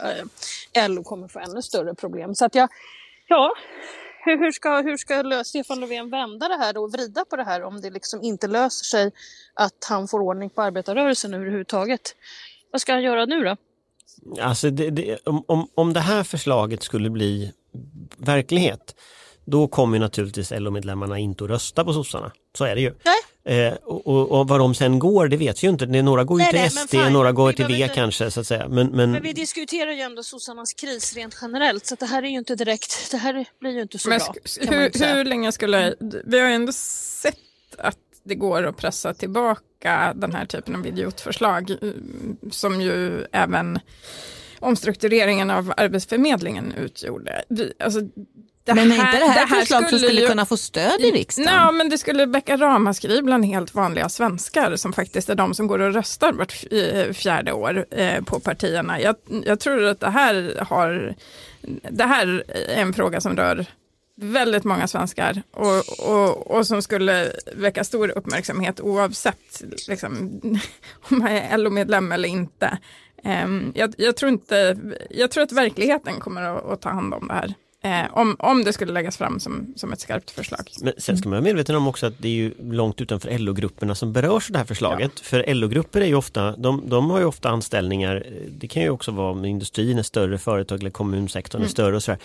eh, 0.74 0.90
LO 0.90 1.04
kommer 1.04 1.28
få 1.28 1.40
ännu 1.40 1.62
större 1.62 1.96
problem. 1.96 2.36
Så 2.36 2.46
att 2.46 2.56
jag, 2.56 2.70
ja, 3.28 3.56
hur, 4.26 4.38
hur 4.38 4.52
ska, 4.52 4.82
hur 4.82 4.98
ska 4.98 5.44
Stefan 5.46 5.80
Löfven 5.80 6.10
vända 6.10 6.48
det 6.48 6.58
här 6.58 6.78
och 6.78 6.92
vrida 6.94 7.26
på 7.26 7.36
det 7.36 7.44
här 7.44 7.64
om 7.64 7.82
det 7.82 7.90
liksom 7.90 8.22
inte 8.24 8.48
löser 8.48 8.84
sig 8.84 9.12
att 9.54 9.88
han 9.90 10.08
får 10.08 10.20
ordning 10.20 10.50
på 10.50 10.62
arbetarrörelsen 10.62 11.34
överhuvudtaget? 11.34 12.16
Vad 12.72 12.82
ska 12.82 12.94
han 12.94 13.04
göra 13.04 13.26
nu 13.26 13.44
då? 13.44 13.56
Alltså 14.42 14.70
det, 14.70 14.90
det, 14.90 15.18
om, 15.26 15.44
om, 15.48 15.68
om 15.76 15.94
det 15.94 16.00
här 16.00 16.24
förslaget 16.24 16.84
skulle 16.84 17.10
bli 17.10 17.52
verklighet 18.18 18.96
då 19.46 19.68
kommer 19.68 19.98
ju 19.98 20.02
naturligtvis 20.02 20.52
LO-medlemmarna 20.52 21.20
inte 21.20 21.44
att 21.44 21.50
rösta 21.50 21.84
på 21.86 21.94
sossarna. 21.94 22.32
Så 22.58 22.66
är 22.66 22.76
det 22.76 22.82
ju. 22.82 22.94
Eh, 23.48 23.74
och, 23.74 24.08
och, 24.08 24.32
och 24.32 24.48
vad 24.48 24.60
de 24.60 24.76
sen 24.76 25.00
går 25.00 25.28
det 25.28 25.38
vet 25.38 25.64
vi 25.64 25.68
ju 25.68 25.72
inte. 25.74 25.86
Några 25.86 26.24
går 26.24 26.40
ju 26.42 26.46
till 26.48 26.60
nej, 26.60 26.70
SD, 26.70 26.90
fine. 26.90 27.14
några 27.14 27.32
går 27.32 27.52
till 27.52 27.66
V 27.66 27.74
inte- 27.74 27.96
kanske 27.96 28.32
så 28.32 28.40
att 28.40 28.48
säga. 28.48 28.68
Men, 28.68 28.88
men, 28.88 29.12
Men 29.12 29.24
vi 29.24 29.34
diskuterar 29.34 29.92
ju 29.92 30.02
ändå 30.02 30.24
sossarnas 30.24 30.74
kris 30.74 31.16
rent 31.16 31.38
generellt 31.42 31.86
så 31.86 31.94
att 31.94 32.00
det 32.00 32.06
här 32.06 32.24
är 32.24 32.28
ju 32.28 32.38
inte 32.38 32.56
direkt, 32.56 33.12
det 33.12 33.18
här 33.18 33.46
blir 33.60 33.72
ju 33.72 33.82
inte 33.82 34.00
så 34.00 34.10
Men 34.10 34.20
bra. 34.20 34.34
hur, 34.62 35.16
hur 35.16 35.26
länge 35.26 35.52
skulle, 35.52 35.96
vi 36.26 36.40
har 36.40 36.48
ju 36.48 36.54
ändå 36.54 36.72
sett 36.74 37.38
att 37.78 37.98
det 38.24 38.36
går 38.36 38.64
att 38.64 38.78
pressa 38.78 39.14
tillbaka 39.14 40.14
den 40.16 40.34
här 40.34 40.46
typen 40.46 40.76
av 40.76 40.88
idiotförslag 40.88 41.70
eh, 41.72 41.78
som 42.52 42.82
ju 42.82 43.26
även 43.32 43.80
omstruktureringen 44.60 45.52
av 45.52 45.74
Arbetsförmedlingen 45.78 46.72
utgjorde. 46.74 47.44
Vi, 47.50 47.74
alltså, 47.80 48.00
det 48.66 48.76
Men 48.76 48.92
är 48.92 48.96
inte 48.96 49.20
det 49.20 49.26
här 49.26 49.44
ett 49.44 49.50
förslag 49.50 49.90
som 49.90 50.00
skulle 50.00 50.22
ju- 50.22 50.28
kunna 50.28 50.46
få 50.46 50.58
stöd 50.58 51.02
i 51.02 51.12
riksdagen? 51.12 51.52
Nej, 51.54 51.74
men 51.74 51.90
det 51.90 51.98
skulle 51.98 52.26
väcka 52.26 52.58
ramaskri 52.58 53.22
bland 53.22 53.46
helt 53.46 53.74
vanliga 53.76 54.10
svenskar 54.10 54.76
som 54.76 54.94
faktiskt 54.94 55.30
är 55.30 55.36
de 55.36 55.54
som 55.54 55.68
går 55.68 55.80
och 55.80 55.94
röstar 55.94 56.34
vart 56.34 56.64
eh, 56.72 57.14
fjärde 57.14 57.54
år 57.54 57.86
eh, 57.92 58.24
på 58.24 58.40
partierna. 58.40 59.02
Jag, 59.02 59.16
jag 59.46 59.60
tror 59.60 59.84
att 59.84 60.00
det 60.00 60.10
här 60.10 60.66
har, 60.70 61.16
det 61.90 62.04
här 62.04 62.44
är 62.48 62.82
en 62.82 62.94
fråga 62.94 63.22
som 63.22 63.36
rör 63.36 63.66
väldigt 64.18 64.64
många 64.64 64.88
svenskar 64.88 65.42
och, 65.52 66.10
och, 66.10 66.52
och 66.52 66.68
som 66.68 66.82
skulle 66.82 67.32
väcka 67.56 67.84
stor 67.84 68.18
uppmärksamhet 68.18 68.80
oavsett 68.82 69.64
liksom, 69.88 70.42
om 71.10 71.20
man 71.20 71.28
är 71.28 71.58
LO-medlem 71.58 72.12
eller 72.12 72.30
inte. 72.30 72.78
Ehm, 73.24 73.72
jag, 73.76 73.94
jag, 73.98 74.16
tror 74.16 74.32
inte. 74.32 74.78
Jag 75.10 75.32
tror 75.32 75.44
att 75.44 75.52
verkligheten 75.52 76.20
kommer 76.20 76.42
att, 76.42 76.66
att 76.66 76.82
ta 76.82 76.90
hand 76.90 77.14
om 77.14 77.28
det 77.28 77.34
här. 77.34 77.54
Eh, 77.86 78.18
om, 78.18 78.36
om 78.40 78.64
det 78.64 78.74
skulle 78.74 78.94
läggas 78.94 79.18
fram 79.18 79.40
som, 79.40 79.74
som 79.76 79.94
ett 79.94 80.00
skarpt 80.00 80.32
förslag. 80.32 80.72
Men 80.82 80.94
sen 80.98 81.18
ska 81.18 81.30
man 81.30 81.32
vara 81.32 81.44
medveten 81.44 81.76
om 81.76 81.88
också 81.88 82.06
att 82.06 82.14
det 82.18 82.28
är 82.28 82.32
ju 82.32 82.54
långt 82.60 83.02
utanför 83.02 83.38
LO-grupperna 83.38 83.96
som 83.96 84.14
berörs 84.14 84.50
av 84.50 84.54
det 84.54 84.58
här 84.58 84.66
förslaget. 84.66 85.20
För 85.20 85.54
LO-grupper 85.54 86.02
är 86.02 86.06
ju 86.06 86.16
ofta, 86.16 86.56
de, 86.56 86.84
de 86.90 87.10
har 87.10 87.20
ju 87.20 87.26
ofta 87.26 87.50
anställningar, 87.50 88.26
det 88.50 88.68
kan 88.68 88.84
ju 88.84 88.90
också 88.90 89.12
vara 89.12 89.32
om 89.32 89.46
industrin 89.46 89.98
är 89.98 90.04
större, 90.04 90.38
företag 90.38 90.80
eller 90.80 90.90
kommunsektorn 90.90 91.64
är 91.64 91.68
större 91.68 91.96
och 91.96 92.04
sådär. 92.04 92.20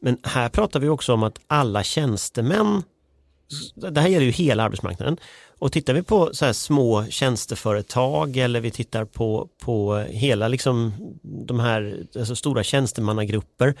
Men 0.00 0.18
här 0.22 0.48
pratar 0.48 0.80
vi 0.80 0.88
också 0.88 1.14
om 1.14 1.22
att 1.22 1.40
alla 1.46 1.82
tjänstemän, 1.82 2.82
det 3.74 4.00
här 4.00 4.08
gäller 4.08 4.26
ju 4.26 4.32
hela 4.32 4.62
arbetsmarknaden. 4.62 5.16
Och 5.58 5.72
tittar 5.72 5.94
vi 5.94 6.02
på 6.02 6.30
så 6.32 6.54
små 6.54 7.06
tjänsteföretag 7.06 8.36
eller 8.36 8.60
vi 8.60 8.70
tittar 8.70 9.04
på, 9.04 9.48
på 9.62 9.96
hela 9.96 10.48
liksom 10.48 10.92
de 11.22 11.60
här 11.60 12.06
alltså 12.16 12.36
stora 12.36 12.62
tjänstemannagrupper 12.62 13.74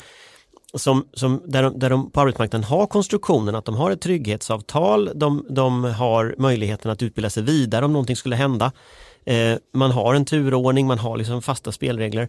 som, 0.74 1.08
som, 1.12 1.42
där, 1.46 1.62
de, 1.62 1.78
där 1.78 1.90
de 1.90 2.10
på 2.10 2.20
arbetsmarknaden 2.20 2.64
har 2.64 2.86
konstruktionen 2.86 3.54
att 3.54 3.64
de 3.64 3.74
har 3.74 3.90
ett 3.90 4.00
trygghetsavtal, 4.00 5.10
de, 5.14 5.46
de 5.50 5.84
har 5.84 6.34
möjligheten 6.38 6.90
att 6.90 7.02
utbilda 7.02 7.30
sig 7.30 7.42
vidare 7.42 7.84
om 7.84 7.92
någonting 7.92 8.16
skulle 8.16 8.36
hända. 8.36 8.72
Eh, 9.24 9.54
man 9.74 9.90
har 9.90 10.14
en 10.14 10.24
turordning, 10.24 10.86
man 10.86 10.98
har 10.98 11.16
liksom 11.16 11.42
fasta 11.42 11.72
spelregler. 11.72 12.28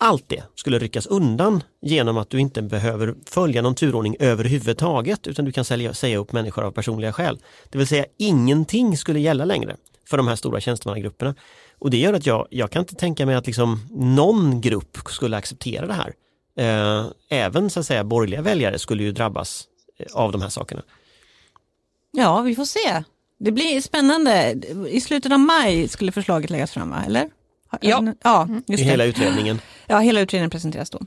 Allt 0.00 0.28
det 0.28 0.42
skulle 0.54 0.78
ryckas 0.78 1.06
undan 1.06 1.62
genom 1.82 2.16
att 2.16 2.30
du 2.30 2.40
inte 2.40 2.62
behöver 2.62 3.14
följa 3.26 3.62
någon 3.62 3.74
turordning 3.74 4.16
överhuvudtaget 4.18 5.26
utan 5.26 5.44
du 5.44 5.52
kan 5.52 5.64
sälja, 5.64 5.94
säga 5.94 6.18
upp 6.18 6.32
människor 6.32 6.64
av 6.64 6.70
personliga 6.70 7.12
skäl. 7.12 7.38
Det 7.70 7.78
vill 7.78 7.86
säga 7.86 8.04
ingenting 8.18 8.96
skulle 8.96 9.20
gälla 9.20 9.44
längre 9.44 9.76
för 10.10 10.16
de 10.16 10.28
här 10.28 10.36
stora 10.36 10.60
tjänstemannagrupperna. 10.60 11.34
Och 11.78 11.90
det 11.90 11.98
gör 11.98 12.14
att 12.14 12.26
jag, 12.26 12.46
jag 12.50 12.70
kan 12.70 12.82
inte 12.82 12.94
tänka 12.94 13.26
mig 13.26 13.34
att 13.34 13.46
liksom 13.46 13.80
någon 13.90 14.60
grupp 14.60 14.98
skulle 15.06 15.36
acceptera 15.36 15.86
det 15.86 15.92
här. 15.92 16.12
Eh, 16.58 17.06
även 17.28 17.70
så 17.70 17.80
att 17.80 17.86
säga 17.86 18.04
borgerliga 18.04 18.42
väljare 18.42 18.78
skulle 18.78 19.02
ju 19.02 19.12
drabbas 19.12 19.64
eh, 19.98 20.06
av 20.12 20.32
de 20.32 20.42
här 20.42 20.48
sakerna. 20.48 20.82
Ja, 22.10 22.40
vi 22.40 22.54
får 22.54 22.64
se. 22.64 23.04
Det 23.38 23.52
blir 23.52 23.80
spännande. 23.80 24.54
I 24.90 25.00
slutet 25.00 25.32
av 25.32 25.38
maj 25.38 25.88
skulle 25.88 26.12
förslaget 26.12 26.50
läggas 26.50 26.70
fram, 26.70 26.90
va? 26.90 27.02
eller? 27.06 27.28
Ja. 27.80 28.14
ja 28.24 28.48
I 28.66 28.72
just 28.72 28.84
det. 28.84 28.90
hela 28.90 29.04
utredningen. 29.04 29.60
Ja, 29.86 29.98
hela 29.98 30.20
utredningen 30.20 30.50
presenteras 30.50 30.90
då. 30.90 30.98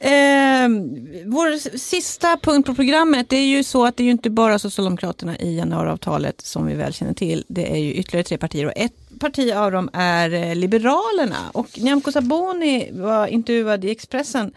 Eh, 0.00 0.68
vår 1.26 1.78
sista 1.78 2.36
punkt 2.36 2.66
på 2.66 2.74
programmet, 2.74 3.28
det 3.28 3.36
är 3.36 3.46
ju 3.46 3.64
så 3.64 3.86
att 3.86 3.96
det 3.96 4.02
är 4.02 4.04
ju 4.04 4.10
inte 4.10 4.30
bara 4.30 4.58
Socialdemokraterna 4.58 5.38
i 5.38 5.56
januariavtalet 5.56 6.40
som 6.40 6.66
vi 6.66 6.74
väl 6.74 6.92
känner 6.92 7.14
till. 7.14 7.44
Det 7.48 7.72
är 7.72 7.76
ju 7.76 7.92
ytterligare 7.92 8.24
tre 8.24 8.38
partier 8.38 8.66
och 8.66 8.72
ett 8.76 9.07
parti 9.18 9.52
av 9.52 9.72
dem 9.72 9.90
är 9.92 10.32
eh, 10.34 10.54
Liberalerna. 10.54 11.50
Och 11.52 11.78
Nyamko 11.78 12.12
Sabuni 12.12 12.90
var 12.92 13.26
intervjuad 13.26 13.84
i 13.84 13.90
Expressen 13.90 14.52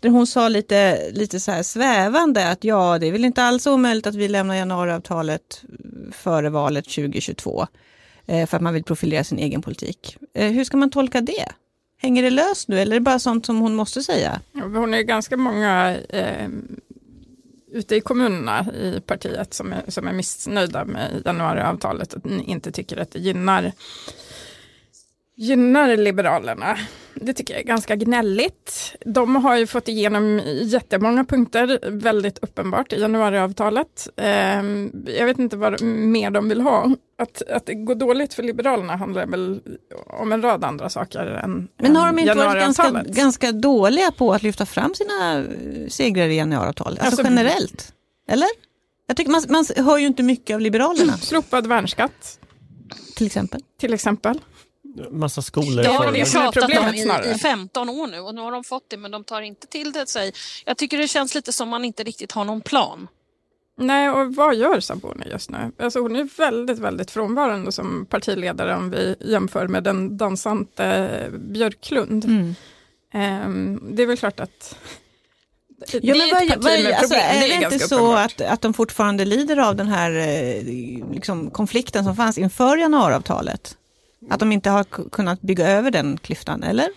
där 0.00 0.08
hon 0.10 0.26
sa 0.26 0.48
lite, 0.48 1.10
lite 1.12 1.40
så 1.40 1.52
här 1.52 1.62
svävande 1.62 2.50
att 2.50 2.64
ja, 2.64 2.98
det 2.98 3.06
är 3.06 3.12
väl 3.12 3.24
inte 3.24 3.42
alls 3.42 3.66
omöjligt 3.66 4.06
att 4.06 4.14
vi 4.14 4.28
lämnar 4.28 4.54
januariavtalet 4.54 5.62
eh, 5.68 6.12
före 6.12 6.50
valet 6.50 6.84
2022 6.84 7.66
eh, 8.26 8.46
för 8.46 8.56
att 8.56 8.62
man 8.62 8.74
vill 8.74 8.84
profilera 8.84 9.24
sin 9.24 9.38
egen 9.38 9.62
politik. 9.62 10.16
Hur 10.34 10.64
ska 10.64 10.76
man 10.76 10.90
tolka 10.90 11.20
det? 11.20 11.48
Hänger 12.02 12.22
det 12.22 12.30
löst 12.30 12.68
nu 12.68 12.80
eller 12.80 12.96
är 12.96 13.00
det 13.00 13.04
bara 13.04 13.18
sånt 13.18 13.46
som 13.46 13.60
hon 13.60 13.74
måste 13.74 14.02
säga? 14.02 14.40
Hon 14.52 14.94
är 14.94 15.02
ganska 15.02 15.36
många 15.36 15.96
eh, 16.08 16.48
ute 17.72 17.96
i 17.96 18.00
kommunerna 18.00 18.66
i 18.72 19.00
partiet 19.06 19.54
som 19.54 19.72
är, 19.72 19.82
som 19.88 20.08
är 20.08 20.12
missnöjda 20.12 20.84
med 20.84 21.22
januariavtalet 21.24 22.12
och 22.12 22.30
inte 22.30 22.72
tycker 22.72 22.96
att 22.96 23.10
det 23.10 23.18
gynnar, 23.18 23.72
gynnar 25.40 25.96
Liberalerna. 25.96 26.78
det 27.14 27.32
tycker 27.32 27.54
jag 27.54 27.60
är 27.60 27.66
ganska 27.66 27.96
gnälligt. 27.96 28.94
De 29.06 29.36
har 29.36 29.56
ju 29.56 29.66
fått 29.66 29.88
igenom 29.88 30.40
jättemånga 30.62 31.24
punkter, 31.24 31.78
väldigt 31.90 32.38
uppenbart, 32.38 32.92
i 32.92 33.00
januariavtalet. 33.00 34.08
Eh, 34.16 34.62
jag 35.16 35.26
vet 35.26 35.38
inte 35.38 35.56
vad 35.56 35.82
mer 35.82 36.30
de 36.30 36.48
vill 36.48 36.60
ha. 36.60 36.94
Att, 37.18 37.42
att 37.42 37.66
det 37.66 37.74
går 37.74 37.94
dåligt 37.94 38.34
för 38.34 38.42
Liberalerna 38.42 38.96
handlar 38.96 39.26
väl 39.26 39.60
om 40.06 40.32
en 40.32 40.42
rad 40.42 40.64
andra 40.64 40.88
saker 40.88 41.26
än 41.26 41.68
Men 41.78 41.96
har 41.96 42.06
de 42.06 42.18
inte 42.18 42.34
varit 42.34 42.62
ganska, 42.62 43.02
ganska 43.06 43.52
dåliga 43.52 44.10
på 44.10 44.32
att 44.32 44.42
lyfta 44.42 44.66
fram 44.66 44.94
sina 44.94 45.38
eh, 45.38 45.44
segrar 45.88 46.28
i 46.28 46.36
januariavtalet? 46.36 47.00
Alltså, 47.00 47.20
Alltså, 47.20 47.34
generellt? 47.34 47.92
Eller? 48.28 48.48
Jag 49.06 49.16
tycker 49.16 49.30
man, 49.30 49.42
man 49.48 49.64
hör 49.76 49.98
ju 49.98 50.06
inte 50.06 50.22
mycket 50.22 50.54
av 50.54 50.60
Liberalerna 50.60 51.12
Slopad 51.20 51.66
värnskatt, 51.66 52.38
till 53.16 53.26
exempel. 53.26 53.60
till 53.80 53.94
exempel. 53.94 54.40
Massa 55.10 55.42
skolor. 55.42 55.82
Det 55.82 55.88
har 55.88 56.12
de 56.12 56.20
är 56.20 56.32
pratat 56.32 56.78
om 56.78 56.94
i, 56.94 57.02
snarare. 57.02 57.30
i 57.30 57.34
15 57.34 57.88
år 57.88 58.06
nu 58.06 58.18
och 58.20 58.34
nu 58.34 58.40
har 58.40 58.52
de 58.52 58.64
fått 58.64 58.90
det 58.90 58.96
men 58.96 59.10
de 59.10 59.24
tar 59.24 59.42
inte 59.42 59.66
till 59.66 59.92
det 59.92 60.08
sig. 60.08 60.32
Jag 60.64 60.76
tycker 60.76 60.98
det 60.98 61.08
känns 61.08 61.34
lite 61.34 61.52
som 61.52 61.68
man 61.68 61.84
inte 61.84 62.02
riktigt 62.02 62.32
har 62.32 62.44
någon 62.44 62.60
plan. 62.60 63.08
Nej, 63.76 64.10
och 64.10 64.34
vad 64.34 64.54
gör 64.54 64.80
Sabuni 64.80 65.28
just 65.30 65.50
nu? 65.50 65.72
Alltså 65.78 66.00
hon 66.00 66.16
är 66.16 66.28
väldigt, 66.36 66.78
väldigt 66.78 67.10
frånvarande 67.10 67.72
som 67.72 68.06
partiledare 68.06 68.76
om 68.76 68.90
vi 68.90 69.16
jämför 69.20 69.68
med 69.68 69.84
den 69.84 70.16
dansante 70.16 71.30
Björklund. 71.32 72.24
Mm. 72.24 72.54
Ehm, 73.12 73.80
det 73.96 74.02
är 74.02 74.06
väl 74.06 74.16
klart 74.16 74.40
att 74.40 74.76
det 75.86 76.00
Ja, 76.02 76.14
men 76.14 76.28
är 76.28 76.48
vad, 76.48 76.62
vad, 76.62 76.92
alltså, 76.94 77.14
är 77.14 77.40
det 77.40 77.46
det, 77.46 77.54
är 77.54 77.72
inte 77.72 77.78
så 77.78 77.94
uppenbart. 77.94 78.40
att, 78.40 78.52
att 78.52 78.60
de 78.62 78.74
fortfarande 78.74 79.24
lider 79.24 79.56
av 79.56 79.76
den 79.76 79.88
här 79.88 80.10
eh, 80.10 80.62
liksom, 81.12 81.50
konflikten 81.50 82.04
som 82.04 82.16
fanns 82.16 82.38
inför 82.38 82.76
januariavtalet? 82.76 83.76
Att 84.30 84.40
de 84.40 84.52
inte 84.52 84.70
har 84.70 84.84
kunnat 85.10 85.40
bygga 85.40 85.68
över 85.68 85.90
den 85.90 86.16
klyftan, 86.16 86.62
eller? 86.62 86.88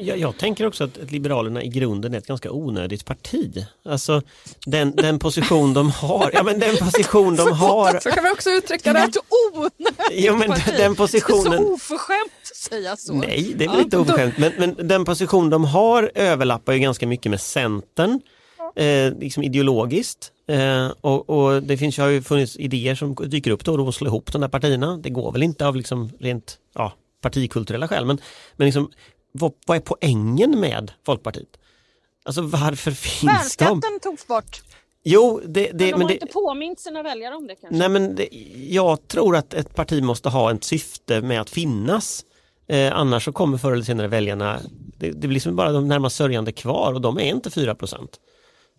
Jag, 0.00 0.18
jag 0.18 0.38
tänker 0.38 0.66
också 0.66 0.84
att, 0.84 0.98
att 0.98 1.10
Liberalerna 1.10 1.62
i 1.62 1.68
grunden 1.68 2.14
är 2.14 2.18
ett 2.18 2.26
ganska 2.26 2.50
onödigt 2.50 3.04
parti. 3.04 3.66
Alltså 3.84 4.22
den, 4.66 4.96
den 4.96 5.18
position 5.18 5.74
de 5.74 5.90
har, 5.90 6.30
ja 6.34 6.42
men 6.42 6.58
den 6.58 6.76
position 6.76 7.36
de 7.36 7.52
har, 7.56 8.00
Så 8.00 8.10
kan 8.10 8.24
vi 8.24 8.30
också 8.30 8.50
uttrycka 8.50 8.92
Det 8.92 8.98
ett 8.98 9.16
onödigt 9.54 9.98
jo 10.12 10.36
men 10.36 10.48
parti. 10.48 10.64
den 10.66 10.76
Det 10.76 10.84
är 10.84 10.94
positionen, 10.94 11.58
så 11.58 11.72
oförskämt 11.74 12.32
att 12.50 12.56
säga 12.56 12.96
så. 12.96 13.12
nej 13.12 13.52
det 13.56 13.64
är 13.64 13.68
väl 13.68 13.80
inte 13.80 13.98
oförskämt, 13.98 14.38
men, 14.38 14.52
men 14.58 14.88
den 14.88 15.04
position 15.04 15.50
de 15.50 15.64
har 15.64 16.10
överlappar 16.14 16.72
ju 16.72 16.78
ganska 16.78 17.06
mycket 17.06 17.30
med 17.30 17.40
Centern, 17.40 18.20
eh, 18.76 19.12
liksom 19.18 19.42
ideologiskt. 19.42 20.32
Eh, 20.50 20.92
och, 21.00 21.30
och 21.30 21.62
det 21.62 21.76
finns, 21.76 21.98
har 21.98 22.08
ju 22.08 22.22
funnits 22.22 22.56
idéer 22.56 22.94
som 22.94 23.14
dyker 23.14 23.50
upp 23.50 23.64
då, 23.64 23.76
då 23.76 23.88
att 23.88 23.94
slå 23.94 24.06
ihop 24.06 24.32
de 24.32 24.40
där 24.40 24.48
partierna. 24.48 24.96
Det 24.96 25.10
går 25.10 25.32
väl 25.32 25.42
inte 25.42 25.66
av 25.66 25.76
liksom 25.76 26.10
rent 26.18 26.58
ja, 26.74 26.92
partikulturella 27.20 27.88
skäl, 27.88 28.04
men, 28.04 28.20
men 28.56 28.64
liksom, 28.64 28.90
vad, 29.32 29.52
vad 29.66 29.76
är 29.76 29.80
poängen 29.80 30.60
med 30.60 30.92
Folkpartiet? 31.06 31.48
Alltså 32.22 32.42
varför 32.42 32.90
finns 32.90 33.20
de? 33.56 33.64
Värnskatten 33.64 34.00
togs 34.02 34.26
bort. 34.26 34.62
Jo, 35.04 35.40
det, 35.46 35.68
Men 35.68 35.78
det, 35.78 35.84
de 35.84 35.90
men 35.90 36.02
har 36.02 36.08
det, 36.08 36.14
inte 36.14 36.26
påmint 36.26 36.80
sina 36.80 37.02
väljare 37.02 37.34
om 37.34 37.46
det 37.46 37.54
kanske. 37.54 37.78
nej 37.78 37.88
men 37.88 38.14
det, 38.14 38.28
jag 38.68 39.08
tror 39.08 39.36
att 39.36 39.54
ett 39.54 39.74
parti 39.74 40.02
måste 40.02 40.28
ha 40.28 40.52
ett 40.52 40.64
syfte 40.64 41.20
med 41.20 41.40
att 41.40 41.50
finnas. 41.50 42.24
Eh, 42.68 42.96
annars 42.96 43.24
så 43.24 43.32
kommer 43.32 43.58
förr 43.58 43.72
eller 43.72 43.84
senare 43.84 44.08
väljarna, 44.08 44.60
det, 44.98 45.10
det 45.10 45.28
blir 45.28 45.40
som 45.40 45.56
bara 45.56 45.72
de 45.72 45.88
närmast 45.88 46.16
sörjande 46.16 46.52
kvar 46.52 46.94
och 46.94 47.00
de 47.00 47.18
är 47.18 47.24
inte 47.24 47.50
4 47.50 47.76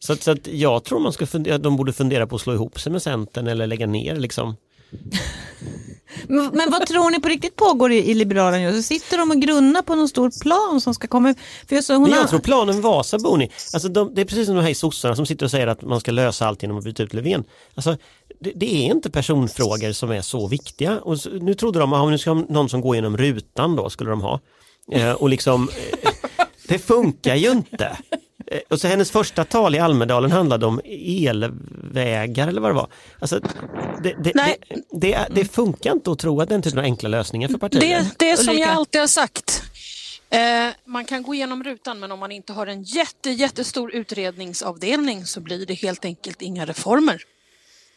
så, 0.04 0.14
att, 0.14 0.24
så 0.24 0.32
att 0.32 0.48
jag 0.48 0.84
tror 0.84 1.00
man 1.00 1.14
ska 1.14 1.26
fundera, 1.26 1.58
de 1.58 1.76
borde 1.76 1.94
fundera 1.94 2.28
på 2.28 2.36
att 2.36 2.42
slå 2.42 2.54
ihop 2.54 2.80
sig 2.80 2.92
med 2.92 3.02
Centern 3.02 3.48
eller 3.48 3.68
lägga 3.68 3.88
ner 3.88 4.16
liksom. 4.16 4.56
Men, 6.28 6.50
men 6.54 6.72
vad 6.72 6.88
tror 6.88 7.10
ni 7.10 7.20
på 7.20 7.28
riktigt 7.28 7.56
pågår 7.56 7.92
i, 7.92 8.12
i 8.12 8.14
Liberalerna 8.14 8.64
just? 8.64 8.88
Sitter 8.88 9.18
de 9.18 9.32
och 9.32 9.42
grunnar 9.42 9.82
på 9.82 9.96
någon 9.96 10.10
stor 10.10 10.42
plan 10.42 10.82
som 10.82 10.94
ska 10.94 11.08
komma? 11.08 11.36
För 11.68 11.76
jag, 11.76 11.84
så 11.84 11.94
hon 11.94 12.02
Men 12.02 12.12
har, 12.12 12.20
jag 12.20 12.30
tror 12.30 12.40
planen 12.40 12.82
var 12.82 13.04
Sabuni. 13.04 13.50
Alltså 13.74 13.90
de, 13.90 14.16
det 14.16 14.22
är 14.22 14.26
precis 14.26 14.46
som 14.46 14.56
de 14.56 14.62
här 14.62 14.74
sossarna 14.74 15.16
som 15.16 15.26
sitter 15.26 15.46
och 15.46 15.52
säger 15.52 15.68
att 15.68 15.82
man 15.82 16.00
ska 16.00 16.12
lösa 16.12 16.48
allt 16.48 16.64
genom 16.64 16.78
att 16.78 16.84
byta 16.84 17.04
ut 17.04 17.14
Löfven. 17.14 17.44
Alltså, 17.76 17.98
det, 18.40 18.52
det 18.56 18.76
är 18.76 18.86
inte 18.86 19.10
personfrågor 19.10 19.92
som 19.92 20.12
är 20.12 20.22
så 20.22 20.48
viktiga. 20.48 21.00
Och 21.00 21.20
så, 21.20 21.30
nu 21.30 21.54
trodde 21.54 21.80
de 21.80 21.94
att 21.94 22.10
nu 22.10 22.18
ska 22.18 22.34
någon 22.34 22.70
som 22.70 22.82
går 22.82 22.96
genom 22.96 23.18
rutan 23.18 23.76
då 23.76 23.90
skulle 23.90 24.10
de 24.10 24.22
ha. 24.22 24.40
Eh, 24.92 25.12
och 25.12 25.30
liksom, 25.30 25.70
eh, 26.02 26.10
det 26.68 26.80
funkar 26.80 27.36
ju 27.36 27.52
inte. 27.52 27.98
Eh, 28.52 28.60
Och 28.70 28.82
så 28.82 28.88
hennes 28.88 29.12
första 29.12 29.46
tal 29.46 29.76
i 29.76 29.80
Almedalen 29.80 30.32
handlade 30.32 30.66
om 30.66 30.82
elvägar 30.86 32.48
eller 32.48 32.62
vad 32.62 32.70
det 32.72 32.76
var. 32.76 32.88
Alltså, 33.20 33.40
det, 34.04 34.16
det, 34.24 34.32
Nej. 34.36 34.58
det, 34.70 34.82
det, 35.02 35.14
är- 35.14 35.28
det 35.32 35.46
funkar 35.46 35.92
inte 35.92 36.12
att 36.12 36.20
tro 36.20 36.42
att 36.42 36.50
den 36.50 36.62
typen 36.62 36.80
av 36.80 36.86
enkla 36.86 37.10
lösningar 37.10 37.48
för 37.50 37.58
partier. 37.58 37.82
Det, 37.82 38.06
det 38.18 38.30
är 38.32 38.36
som 38.36 38.50
Ulrika. 38.50 38.68
jag 38.70 38.76
alltid 38.76 39.02
har 39.02 39.08
sagt. 39.08 39.64
Eh, 40.30 40.40
man 40.86 41.06
kan 41.06 41.24
gå 41.24 41.34
igenom 41.34 41.64
rutan 41.64 42.00
men 42.00 42.12
om 42.12 42.20
man 42.20 42.32
inte 42.32 42.54
har 42.54 42.68
en 42.68 42.84
jätte, 42.84 43.30
jättestor 43.30 43.94
utredningsavdelning 43.96 45.26
så 45.26 45.40
blir 45.42 45.66
det 45.66 45.74
helt 45.74 46.06
enkelt 46.06 46.42
inga 46.42 46.66
reformer. 46.66 47.22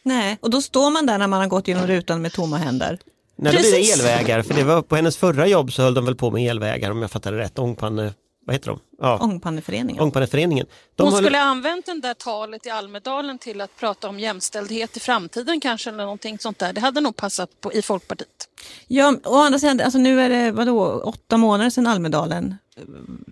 Nej, 0.03 0.37
och 0.41 0.49
då 0.49 0.61
står 0.61 0.91
man 0.91 1.05
där 1.05 1.17
när 1.17 1.27
man 1.27 1.39
har 1.39 1.47
gått 1.47 1.67
genom 1.67 1.87
rutan 1.87 2.21
med 2.21 2.33
tomma 2.33 2.57
händer. 2.57 2.99
Nej, 3.35 3.53
då 3.53 3.59
blir 3.59 3.71
det 3.71 3.91
elvägar, 3.91 4.41
för 4.41 4.53
det 4.53 4.63
var 4.63 4.81
på 4.81 4.95
hennes 4.95 5.17
förra 5.17 5.47
jobb 5.47 5.73
så 5.73 5.81
höll 5.81 5.93
de 5.93 6.05
väl 6.05 6.15
på 6.15 6.31
med 6.31 6.49
elvägar 6.49 6.91
om 6.91 7.01
jag 7.01 7.11
fattade 7.11 7.37
rätt. 7.37 7.59
Ångpanne, 7.59 8.13
vad 8.45 8.55
heter 8.55 8.67
de? 8.69 8.79
Ja, 8.99 9.17
Ångpanneföreningen. 9.21 10.03
Ångpanneföreningen. 10.03 10.65
De 10.95 11.03
Hon 11.03 11.13
höll- 11.13 11.23
skulle 11.23 11.37
ha 11.37 11.45
använt 11.45 11.85
den 11.85 12.01
där 12.01 12.13
talet 12.13 12.65
i 12.65 12.69
Almedalen 12.69 13.37
till 13.37 13.61
att 13.61 13.75
prata 13.77 14.09
om 14.09 14.19
jämställdhet 14.19 14.97
i 14.97 14.99
framtiden 14.99 15.59
kanske 15.59 15.89
eller 15.89 16.03
någonting 16.03 16.39
sånt 16.39 16.59
där. 16.59 16.73
Det 16.73 16.81
hade 16.81 17.01
nog 17.01 17.15
passat 17.15 17.61
på, 17.61 17.73
i 17.73 17.81
Folkpartiet. 17.81 18.49
Ja, 18.87 19.15
å 19.23 19.35
andra 19.35 19.59
sidan, 19.59 19.81
alltså 19.81 19.99
nu 19.99 20.21
är 20.21 20.29
det 20.29 20.51
vadå, 20.51 21.01
åtta 21.01 21.37
månader 21.37 21.69
sedan 21.69 21.87
Almedalen. 21.87 22.55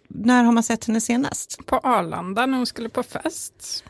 När 0.08 0.44
har 0.44 0.52
man 0.52 0.64
sett 0.64 0.86
henne 0.86 1.02
senast? 1.02 1.66
På 1.66 1.78
Arlanda 1.78 2.46
när 2.46 2.58
hon 2.58 2.66
skulle 2.66 2.90
på 2.90 3.04
fest. 3.04 3.84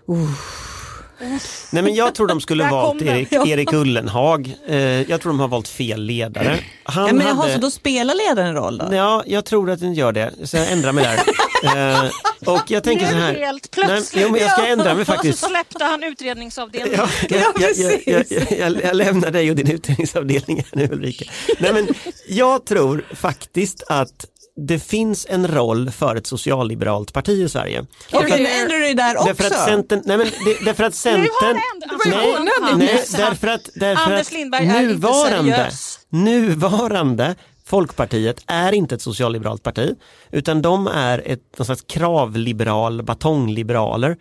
Nej 1.71 1.83
men 1.83 1.95
jag 1.95 2.15
tror 2.15 2.27
de 2.27 2.41
skulle 2.41 2.69
valt 2.69 2.87
kom 2.99 3.07
den. 3.07 3.17
Erik, 3.17 3.31
Erik 3.47 3.73
Ullenhag. 3.73 4.55
Eh, 4.67 4.77
jag 5.09 5.21
tror 5.21 5.31
de 5.31 5.39
har 5.39 5.47
valt 5.47 5.67
fel 5.67 6.01
ledare. 6.03 6.59
Han 6.83 7.07
Ja, 7.07 7.13
men 7.13 7.27
jaha, 7.27 7.35
hade... 7.35 7.53
så 7.53 7.59
då 7.59 7.71
spelar 7.71 8.15
ledaren 8.29 8.47
en 8.49 8.55
roll 8.55 8.77
då? 8.77 8.95
Ja, 8.95 9.23
jag 9.27 9.45
tror 9.45 9.69
att 9.71 9.79
den 9.79 9.93
gör 9.93 10.11
det, 10.11 10.31
så 10.43 10.57
jag 10.57 10.71
ändrar 10.71 10.91
mig 10.91 11.03
där. 11.03 11.19
eh, 12.03 12.09
och 12.45 12.61
jag 12.71 12.83
tänker 12.83 13.05
så 13.07 13.13
nu 13.15 13.19
här. 13.21 13.33
helt 13.35 13.69
Nej, 13.77 13.85
plötsligt. 13.87 14.23
jo, 14.25 14.31
men 14.31 14.41
jag 14.41 14.51
ska 14.51 14.65
ändra 14.67 14.93
mig 14.93 15.01
Och 15.01 15.07
så 15.07 15.13
faktiskt. 15.13 15.39
släppte 15.47 15.83
han 15.83 16.03
utredningsavdelningen. 16.03 16.99
Ja, 16.99 17.09
jag, 17.57 17.75
jag, 17.75 18.01
jag, 18.05 18.25
jag, 18.59 18.83
jag 18.83 18.95
lämnar 18.95 19.31
dig 19.31 19.49
och 19.49 19.55
din 19.55 19.71
utredningsavdelning 19.71 20.57
här 20.57 20.65
nu 20.87 20.89
Ulrika. 20.91 21.25
Nej, 21.59 21.73
men 21.73 21.87
jag 22.27 22.65
tror 22.65 23.05
faktiskt 23.15 23.83
att 23.87 24.25
det 24.55 24.79
finns 24.79 25.27
en 25.29 25.47
roll 25.47 25.91
för 25.91 26.15
ett 26.15 26.27
socialliberalt 26.27 27.13
parti 27.13 27.29
i 27.29 27.49
Sverige. 27.49 27.85
Okej, 28.13 28.43
nu 28.43 28.49
ändrar 28.49 28.79
du 28.79 28.93
där 28.93 29.15
också. 29.15 29.27
Därför 29.27 29.43
att 29.45 29.65
Centern, 29.65 30.01
nej 30.05 30.17
men 30.17 30.27
det, 30.27 30.65
därför 30.65 30.83
att 30.83 30.95
Centern, 31.05 31.59
nej, 32.05 32.35
nej, 32.75 33.03
därför 33.17 33.47
att, 33.47 33.69
därför 33.75 34.11
Anders 34.11 34.27
att 34.27 34.33
Lindberg 34.33 34.67
nuvarande, 34.67 35.71
nuvarande 36.09 37.35
Folkpartiet 37.65 38.43
är 38.47 38.71
inte 38.71 38.95
ett 38.95 39.01
socialliberalt 39.01 39.63
parti 39.63 39.95
utan 40.31 40.61
de 40.61 40.87
är 40.87 41.23
ett 41.25 41.57
någon 41.57 41.65
slags 41.65 41.81
kravliberal, 41.81 43.03
batongliberaler 43.03 44.17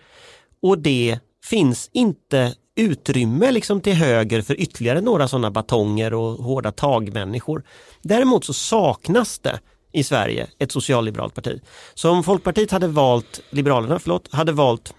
och 0.62 0.78
det 0.78 1.18
finns 1.44 1.90
inte 1.92 2.54
utrymme 2.76 3.50
liksom 3.50 3.80
till 3.80 3.94
höger 3.94 4.42
för 4.42 4.60
ytterligare 4.60 5.00
några 5.00 5.28
sådana 5.28 5.50
batonger 5.50 6.14
och 6.14 6.32
hårda 6.32 6.72
tagmänniskor. 6.72 7.62
Däremot 8.02 8.44
så 8.44 8.52
saknas 8.52 9.38
det 9.38 9.60
i 9.92 10.04
Sverige 10.04 10.46
ett 10.58 10.72
socialliberalt 10.72 11.34
parti. 11.34 11.60
Så 11.94 12.10
om 12.10 12.24
Folkpartiet 12.24 12.70
hade 12.70 12.86
valt, 12.86 13.40
Liberalerna, 13.50 13.98
förlåt, 13.98 14.32
hade 14.32 14.52
valt 14.52 14.94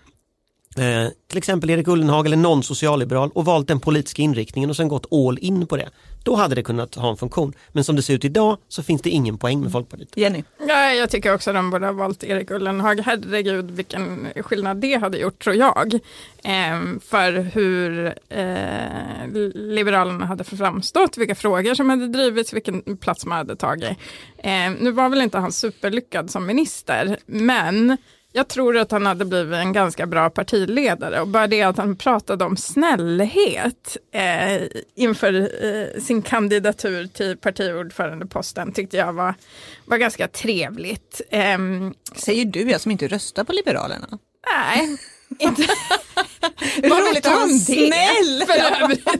eh, 0.77 1.07
till 1.27 1.37
exempel 1.37 1.69
Erik 1.69 1.87
Ullenhag 1.87 2.25
eller 2.25 2.37
någon 2.37 2.63
socialliberal 2.63 3.31
och 3.33 3.45
valt 3.45 3.67
den 3.67 3.79
politiska 3.79 4.21
inriktningen 4.21 4.69
och 4.69 4.75
sen 4.75 4.87
gått 4.87 5.13
all 5.13 5.39
in 5.41 5.67
på 5.67 5.77
det. 5.77 5.89
Då 6.23 6.35
hade 6.35 6.55
det 6.55 6.63
kunnat 6.63 6.95
ha 6.95 7.09
en 7.09 7.17
funktion. 7.17 7.53
Men 7.71 7.83
som 7.83 7.95
det 7.95 8.01
ser 8.01 8.13
ut 8.13 8.25
idag 8.25 8.57
så 8.67 8.83
finns 8.83 9.01
det 9.01 9.09
ingen 9.09 9.37
poäng 9.37 9.61
med 9.61 9.71
Folkpartiet. 9.71 10.09
Jenny. 10.15 10.43
Ja, 10.67 10.91
jag 10.91 11.09
tycker 11.09 11.33
också 11.33 11.53
de 11.53 11.69
borde 11.69 11.85
ha 11.85 11.93
valt 11.93 12.23
Erik 12.23 12.51
Ullenhag. 12.51 12.99
Herregud 12.99 13.71
vilken 13.71 14.27
skillnad 14.35 14.77
det 14.77 14.95
hade 14.95 15.17
gjort 15.17 15.43
tror 15.43 15.55
jag. 15.55 15.99
Ehm, 16.43 16.99
för 16.99 17.31
hur 17.33 18.13
eh, 18.29 19.27
Liberalerna 19.53 20.25
hade 20.25 20.43
framstått, 20.43 21.17
vilka 21.17 21.35
frågor 21.35 21.73
som 21.73 21.89
hade 21.89 22.07
drivits, 22.07 22.53
vilken 22.53 22.97
plats 22.97 23.25
man 23.25 23.37
hade 23.37 23.55
tagit. 23.55 23.97
Ehm, 24.37 24.73
nu 24.73 24.91
var 24.91 25.09
väl 25.09 25.21
inte 25.21 25.37
han 25.37 25.51
superlyckad 25.51 26.31
som 26.31 26.45
minister, 26.45 27.17
men 27.25 27.97
jag 28.35 28.47
tror 28.47 28.77
att 28.77 28.91
han 28.91 29.05
hade 29.05 29.25
blivit 29.25 29.53
en 29.55 29.73
ganska 29.73 30.05
bra 30.07 30.29
partiledare 30.29 31.21
och 31.21 31.27
bara 31.27 31.47
det 31.47 31.61
att 31.61 31.77
han 31.77 31.95
pratade 31.95 32.45
om 32.45 32.57
snällhet 32.57 33.97
eh, 34.13 34.61
inför 34.95 35.33
eh, 35.65 36.01
sin 36.01 36.21
kandidatur 36.21 37.07
till 37.07 37.37
partiordförandeposten 37.37 38.73
tyckte 38.73 38.97
jag 38.97 39.13
var, 39.13 39.33
var 39.85 39.97
ganska 39.97 40.27
trevligt. 40.27 41.21
Ehm, 41.29 41.93
Säger 42.15 42.45
du, 42.45 42.69
jag 42.71 42.81
som 42.81 42.91
inte 42.91 43.07
röstar 43.07 43.43
på 43.43 43.53
Liberalerna. 43.53 44.07
nej, 44.55 44.97
inte, 45.39 45.61
Det? 46.81 47.59
snäll. 47.59 48.43
För 48.47 48.83
övrigt. 48.83 49.07
Visste 49.07 49.17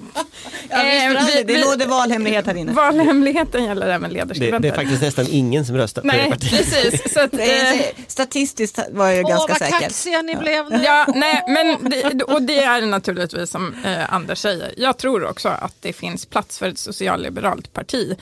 Eh, 0.70 1.26
vi- 1.38 1.44
det 1.44 1.58
råder 1.64 1.86
valhemlighet 1.88 2.46
här 2.48 2.56
inne. 2.56 2.72
Valhemligheten 2.72 3.64
gäller 3.64 3.88
även 3.88 4.10
Det, 4.10 4.14
ledarskribenter. 4.16 4.60
det 4.60 4.68
är 4.68 4.76
faktiskt 4.76 5.02
nästan 5.02 5.26
ingen 5.30 5.66
som 5.66 5.78
röstar 5.78 6.02
på 6.02 6.08
det 6.08 6.14
Nej, 6.18 6.30
partiet. 6.32 6.52
precis. 6.72 7.14
Så 7.14 7.20
att, 7.20 7.32
Det 7.44 7.60
eh, 7.70 7.86
statistiskt 8.08 8.80
var 8.92 9.10
jag 9.10 9.26
Åh, 9.26 9.30
ganska 9.30 9.54
vad 9.54 9.58
säker. 9.58 9.80
kaxiga 9.80 10.22
ni 10.22 10.36
blev 10.36 10.70
nu. 10.70 10.82
Ja, 10.86 11.06
nej, 11.16 11.44
men 11.48 11.90
det, 11.90 12.24
och 12.24 12.42
det 12.42 12.64
är 12.64 12.82
naturligtvis 12.86 13.50
som 13.50 13.76
eh, 13.86 14.14
Anders 14.14 14.40
säger. 14.40 14.74
Jag 14.78 14.98
tror 14.98 15.26
också 15.26 15.50
att 15.50 15.76
det 15.82 15.94
finns 15.94 16.26
plats 16.26 16.60
för 16.60 16.68
ett 16.70 16.80
socialliberalt 16.80 17.74
parti. 17.74 18.16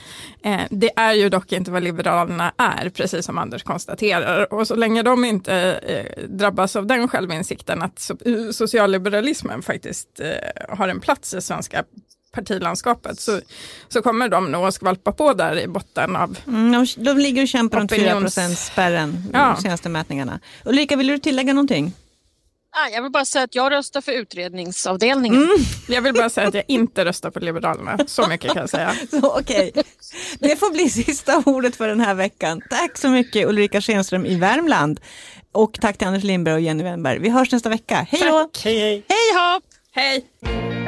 Eh, 0.44 0.60
det 0.70 0.90
är 0.96 1.12
ju 1.12 1.28
dock 1.28 1.52
inte 1.52 1.70
vad 1.70 1.82
Liberalerna 1.82 2.52
är, 2.56 2.88
precis 2.88 3.26
som 3.26 3.38
Anders 3.38 3.62
konstaterar. 3.62 4.52
Och 4.54 4.66
så 4.66 4.74
länge 4.74 5.02
de 5.02 5.24
inte 5.24 5.54
eh, 5.86 6.22
drabbas 6.28 6.76
av 6.76 6.86
den 6.86 7.08
självinsikten 7.08 7.82
att 7.82 7.98
so 8.00 8.16
socialliberalismen 8.92 9.62
faktiskt 9.62 10.20
eh, 10.20 10.76
har 10.76 10.88
en 10.88 11.00
plats 11.00 11.34
i 11.34 11.40
svenska 11.40 11.84
partilandskapet 12.34 13.20
så, 13.20 13.40
så 13.88 14.02
kommer 14.02 14.28
de 14.28 14.52
nog 14.52 14.64
att 14.66 14.74
skvalpa 14.74 15.12
på 15.12 15.32
där 15.32 15.58
i 15.60 15.66
botten 15.68 16.16
av 16.16 16.38
Mm, 16.46 16.72
de, 16.72 17.04
de 17.04 17.18
ligger 17.18 17.42
och 17.42 17.48
kämpar 17.48 17.78
runt 17.80 17.92
4 17.92 18.14
Opinions- 18.14 18.54
spärren 18.54 19.24
Ja. 19.32 19.52
de 19.56 19.62
senaste 19.62 19.88
mätningarna. 19.88 20.40
Ulrika, 20.64 20.96
vill 20.96 21.06
du 21.06 21.18
tillägga 21.18 21.52
någonting? 21.52 21.92
Ah, 22.74 22.88
jag 22.88 23.02
vill 23.02 23.12
bara 23.12 23.24
säga 23.24 23.44
att 23.44 23.54
jag 23.54 23.72
röstar 23.72 24.00
för 24.00 24.12
utredningsavdelningen. 24.12 25.48
Jag 25.88 26.02
vill 26.02 26.12
bara 26.14 26.30
säga 26.30 26.48
att 26.48 26.54
jag 26.54 26.64
inte 26.68 27.04
röstar 27.04 27.30
på 27.30 27.40
Liberalerna, 27.40 27.98
så 28.06 28.26
mycket 28.28 28.52
kan 28.52 28.60
jag 28.60 28.70
säga. 28.70 28.94
Så, 29.10 29.38
Okej, 29.38 29.72
det 30.38 30.56
får 30.56 30.72
bli 30.72 30.90
sista 30.90 31.42
ordet 31.46 31.76
för 31.76 31.88
den 31.88 32.00
här 32.00 32.14
veckan. 32.14 32.60
Tack 32.70 32.98
så 32.98 33.08
mycket 33.08 33.46
Ulrika 33.48 33.80
Schenström 33.80 34.26
i 34.26 34.34
Värmland. 34.36 35.00
Och 35.52 35.78
tack 35.80 35.98
till 35.98 36.06
Anders 36.06 36.24
Lindberg 36.24 36.54
och 36.54 36.60
Jenny 36.60 36.82
Wennberg. 36.82 37.18
Vi 37.18 37.28
hörs 37.28 37.52
nästa 37.52 37.68
vecka. 37.68 38.06
Hej 38.10 38.20
då! 38.20 38.50
Hej 38.64 38.78
hej! 38.78 39.04
Hej 39.08 39.52
hopp! 39.54 39.64
Hej! 39.94 40.81